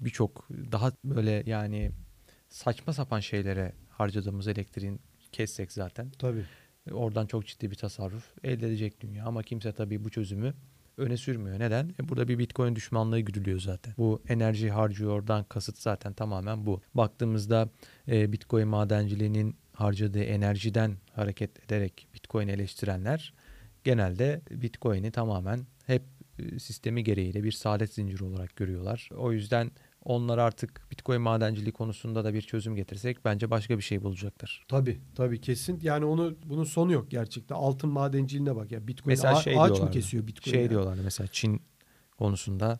[0.00, 1.90] birçok daha böyle yani
[2.48, 5.00] saçma sapan şeylere harcadığımız elektriğin
[5.32, 6.10] kessek zaten.
[6.10, 6.44] Tabii.
[6.92, 10.54] Oradan çok ciddi bir tasarruf elde edecek dünya ama kimse tabii bu çözümü
[10.96, 11.58] öne sürmüyor.
[11.58, 11.94] Neden?
[12.00, 13.94] E burada bir Bitcoin düşmanlığı güdülüyor zaten.
[13.98, 16.82] Bu enerji harcıyor oradan kasıt zaten tamamen bu.
[16.94, 17.68] Baktığımızda
[18.08, 23.34] e, Bitcoin madenciliğinin harcadığı enerjiden hareket ederek Bitcoin eleştirenler
[23.84, 26.02] genelde Bitcoin'i tamamen hep
[26.38, 29.08] e, sistemi gereğiyle bir saadet zinciri olarak görüyorlar.
[29.16, 29.70] O yüzden
[30.04, 34.64] onlar artık Bitcoin madenciliği konusunda da bir çözüm getirsek bence başka bir şey bulacaklar.
[34.68, 35.80] Tabii tabii kesin.
[35.82, 37.54] Yani onu bunun sonu yok gerçekten.
[37.54, 38.88] Altın madenciliğine bak ya.
[38.88, 40.52] Bitcoin mesela şey ağaç mı kesiyor Bitcoin?
[40.52, 40.70] Şey yani?
[40.70, 41.62] diyorlar mesela Çin
[42.18, 42.78] konusunda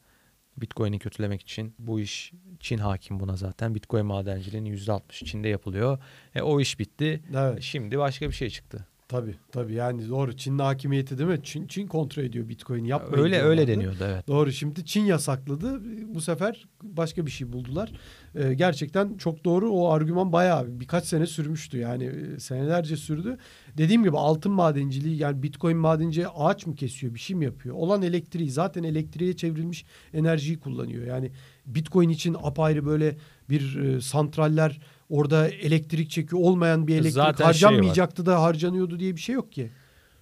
[0.56, 3.74] Bitcoin'i kötülemek için bu iş Çin hakim buna zaten.
[3.74, 5.98] Bitcoin madenciliğinin %60 Çin'de yapılıyor.
[6.34, 7.22] E, o iş bitti.
[7.34, 7.62] Evet.
[7.62, 8.86] Şimdi başka bir şey çıktı.
[9.10, 11.38] Tabii tabii yani doğru Çin'in hakimiyeti değil mi?
[11.42, 13.24] Çin, Çin kontrol ediyor Bitcoin'i yapmayın.
[13.24, 14.28] Öyle öyle deniyordu evet.
[14.28, 15.80] Doğru şimdi Çin yasakladı.
[16.14, 17.92] Bu sefer başka bir şey buldular.
[18.34, 23.38] Ee, gerçekten çok doğru o argüman bayağı birkaç sene sürmüştü yani e, senelerce sürdü.
[23.78, 27.74] Dediğim gibi altın madenciliği yani Bitcoin madenciliği ağaç mı kesiyor bir şey mi yapıyor?
[27.74, 29.84] Olan elektriği zaten elektriğe çevrilmiş
[30.14, 31.06] enerjiyi kullanıyor.
[31.06, 31.30] Yani
[31.66, 33.16] Bitcoin için apayrı böyle
[33.48, 34.80] bir e, santraller
[35.10, 39.34] orada elektrik çekiyor olmayan bir elektrik Zaten şey harcanmayacaktı şey da harcanıyordu diye bir şey
[39.34, 39.70] yok ki.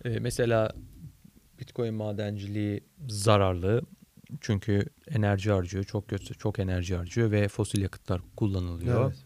[0.05, 0.73] Ee, mesela
[1.61, 3.83] Bitcoin madenciliği zararlı.
[4.41, 5.85] Çünkü enerji harcıyor.
[5.85, 9.05] Çok kötü, çok enerji harcıyor ve fosil yakıtlar kullanılıyor.
[9.05, 9.25] Evet.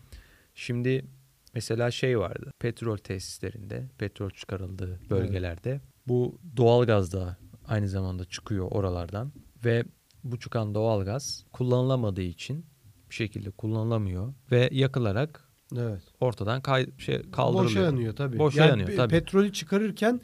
[0.55, 1.05] Şimdi
[1.55, 2.53] mesela şey vardı.
[2.59, 5.83] Petrol tesislerinde, petrol çıkarıldığı bölgelerde evet.
[6.07, 7.37] bu doğalgaz da
[7.67, 9.33] aynı zamanda çıkıyor oralardan
[9.65, 9.85] ve
[10.25, 12.67] bu çıkan doğalgaz kullanılamadığı için
[13.11, 16.03] bir şekilde kullanılamıyor ve yakılarak Evet.
[16.21, 17.71] Ortadan kay şey kaldırılıyor.
[17.71, 18.39] Boşa yanıyor tabii.
[18.39, 19.11] Boşa yani yanıyor tabii.
[19.11, 20.21] Petrolü çıkarırken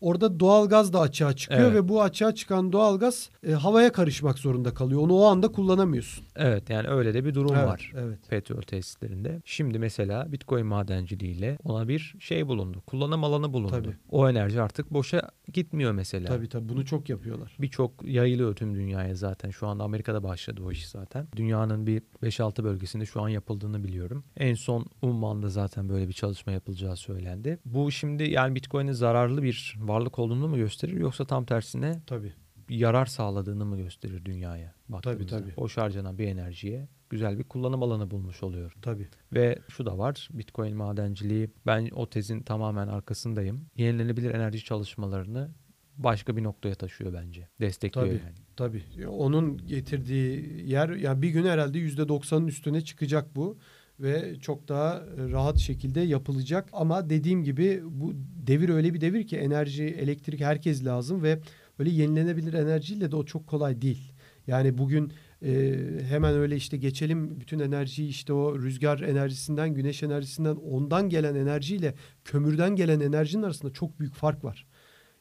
[0.00, 1.74] Orada doğal gaz da açığa çıkıyor evet.
[1.74, 5.00] ve bu açığa çıkan doğal gaz e, havaya karışmak zorunda kalıyor.
[5.00, 6.24] Onu o anda kullanamıyorsun.
[6.36, 8.18] Evet yani öyle de bir durum evet, var evet.
[8.28, 9.42] petrol tesislerinde.
[9.44, 12.82] Şimdi mesela Bitcoin madenciliğiyle ona bir şey bulundu.
[12.86, 13.70] Kullanım alanı bulundu.
[13.70, 13.96] Tabii.
[14.10, 16.28] O enerji artık boşa gitmiyor mesela.
[16.28, 17.56] Tabii tabii bunu çok yapıyorlar.
[17.58, 19.50] Birçok yayılıyor tüm dünyaya zaten.
[19.50, 21.28] Şu anda Amerika'da başladı o iş zaten.
[21.36, 24.24] Dünyanın bir 5-6 bölgesinde şu an yapıldığını biliyorum.
[24.36, 27.58] En son Umman'da zaten böyle bir çalışma yapılacağı söylendi.
[27.64, 32.32] Bu şimdi yani Bitcoin'in zararlı bir varlık olduğunu mu gösterir yoksa tam tersine tabii
[32.68, 35.36] yarar sağladığını mı gösterir dünyaya baktığımızda.
[35.36, 35.56] Tabii tabii.
[35.56, 38.74] Boş harcanan bir enerjiye güzel bir kullanım alanı bulmuş oluyor.
[38.82, 39.08] Tabii.
[39.32, 40.28] Ve şu da var.
[40.32, 43.66] Bitcoin madenciliği ben o tezin tamamen arkasındayım.
[43.76, 45.50] Yenilenebilir enerji çalışmalarını
[45.96, 47.48] başka bir noktaya taşıyor bence.
[47.60, 48.36] Destekliyor tabii, yani.
[48.56, 49.08] Tabii.
[49.08, 53.58] Onun getirdiği yer yani bir gün herhalde yüzde doksanın üstüne çıkacak bu
[54.00, 56.68] ve çok daha e, rahat şekilde yapılacak.
[56.72, 58.12] Ama dediğim gibi bu
[58.46, 61.38] devir öyle bir devir ki enerji, elektrik herkes lazım ve
[61.78, 64.12] öyle yenilenebilir enerjiyle de o çok kolay değil.
[64.46, 65.76] Yani bugün e,
[66.08, 71.94] hemen öyle işte geçelim bütün enerjiyi işte o rüzgar enerjisinden, güneş enerjisinden ondan gelen enerjiyle
[72.24, 74.66] kömürden gelen enerjinin arasında çok büyük fark var.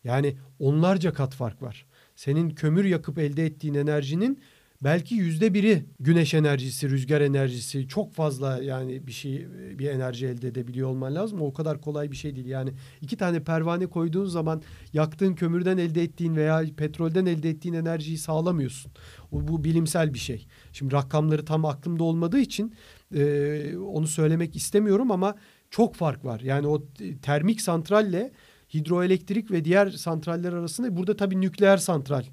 [0.04, 1.86] Yani onlarca kat fark var.
[2.16, 4.40] Senin kömür yakıp elde ettiğin enerjinin
[4.82, 9.48] belki yüzde biri güneş enerjisi, rüzgar enerjisi çok fazla yani bir şey
[9.80, 11.42] bir enerji elde edebiliyor olman lazım.
[11.42, 12.46] O kadar kolay bir şey değil.
[12.46, 14.62] Yani iki tane pervane koyduğun zaman
[14.94, 18.92] yaktığın kömürden elde ettiğin veya petrolden elde ettiğin enerjiyi sağlamıyorsun.
[19.32, 20.48] O, bu bilimsel bir şey.
[20.74, 22.74] Şimdi rakamları tam aklımda olmadığı için
[23.16, 25.36] e, onu söylemek istemiyorum ama
[25.70, 26.40] çok fark var.
[26.40, 26.84] Yani o
[27.22, 28.32] termik santralle
[28.74, 32.24] hidroelektrik ve diğer santraller arasında burada tabii nükleer santral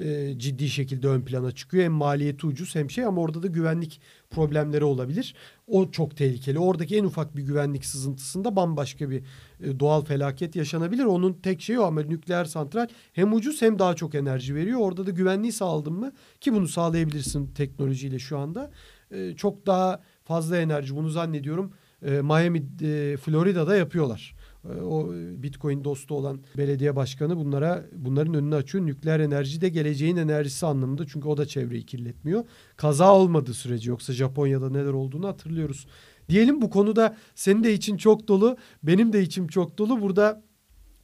[0.00, 1.84] e, ciddi şekilde ön plana çıkıyor.
[1.84, 5.34] Hem maliyeti ucuz hem şey ama orada da güvenlik problemleri olabilir.
[5.66, 6.58] O çok tehlikeli.
[6.58, 9.22] Oradaki en ufak bir güvenlik sızıntısında bambaşka bir
[9.60, 11.04] e, doğal felaket yaşanabilir.
[11.04, 14.80] Onun tek şeyi o ama nükleer santral hem ucuz hem daha çok enerji veriyor.
[14.80, 18.70] Orada da güvenliği sağladın mı ki bunu sağlayabilirsin teknolojiyle şu anda.
[19.10, 21.72] E, çok daha fazla enerji bunu zannediyorum
[22.02, 24.35] e, Miami, e, Florida'da yapıyorlar.
[24.74, 28.86] E, o Bitcoin dostu olan belediye başkanı bunlara bunların önünü açıyor.
[28.86, 32.44] Nükleer enerji de geleceğin enerjisi anlamında çünkü o da çevreyi kirletmiyor.
[32.76, 35.86] Kaza olmadığı sürece yoksa Japonya'da neler olduğunu hatırlıyoruz.
[36.28, 40.00] Diyelim bu konuda senin de için çok dolu, benim de içim çok dolu.
[40.00, 40.42] Burada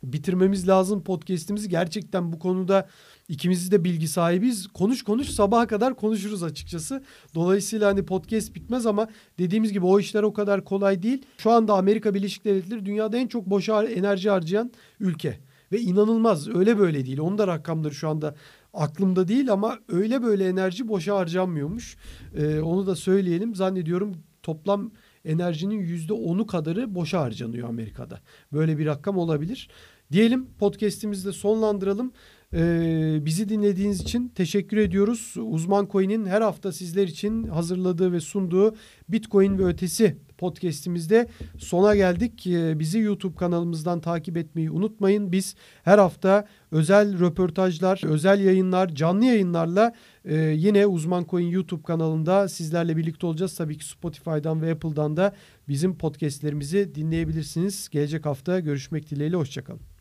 [0.03, 1.69] bitirmemiz lazım podcast'imizi.
[1.69, 2.89] Gerçekten bu konuda
[3.33, 4.67] ikimiz de bilgi sahibiyiz.
[4.67, 7.03] Konuş konuş sabaha kadar konuşuruz açıkçası.
[7.35, 9.09] Dolayısıyla hani podcast bitmez ama
[9.39, 11.23] dediğimiz gibi o işler o kadar kolay değil.
[11.39, 15.39] Şu anda Amerika Birleşik Devletleri dünyada en çok boşa enerji harcayan ülke.
[15.73, 17.19] Ve inanılmaz öyle böyle değil.
[17.21, 18.35] Onun da rakamları şu anda
[18.75, 21.97] aklımda değil ama öyle böyle enerji boşa harcanmıyormuş.
[22.37, 23.55] Ee, onu da söyleyelim.
[23.55, 24.91] Zannediyorum toplam
[25.25, 28.21] enerjinin yüzde onu kadarı boşa harcanıyor Amerika'da.
[28.53, 29.69] Böyle bir rakam olabilir.
[30.13, 32.13] Diyelim podcast'imizi de sonlandıralım.
[32.55, 35.35] Ee, bizi dinlediğiniz için teşekkür ediyoruz.
[35.37, 38.75] Uzman Coin'in her hafta sizler için hazırladığı ve sunduğu
[39.09, 41.29] Bitcoin ve ötesi podcast'imizde
[41.59, 42.47] sona geldik.
[42.47, 45.33] Ee, bizi YouTube kanalımızdan takip etmeyi unutmayın.
[45.33, 49.93] Biz her hafta özel röportajlar, özel yayınlar, canlı yayınlarla
[50.25, 53.55] e, yine Uzman Coin YouTube kanalında sizlerle birlikte olacağız.
[53.55, 55.35] Tabii ki Spotify'dan ve Apple'dan da
[55.69, 57.89] bizim podcast'lerimizi dinleyebilirsiniz.
[57.89, 59.37] Gelecek hafta görüşmek dileğiyle.
[59.37, 59.92] Hoşçakalın.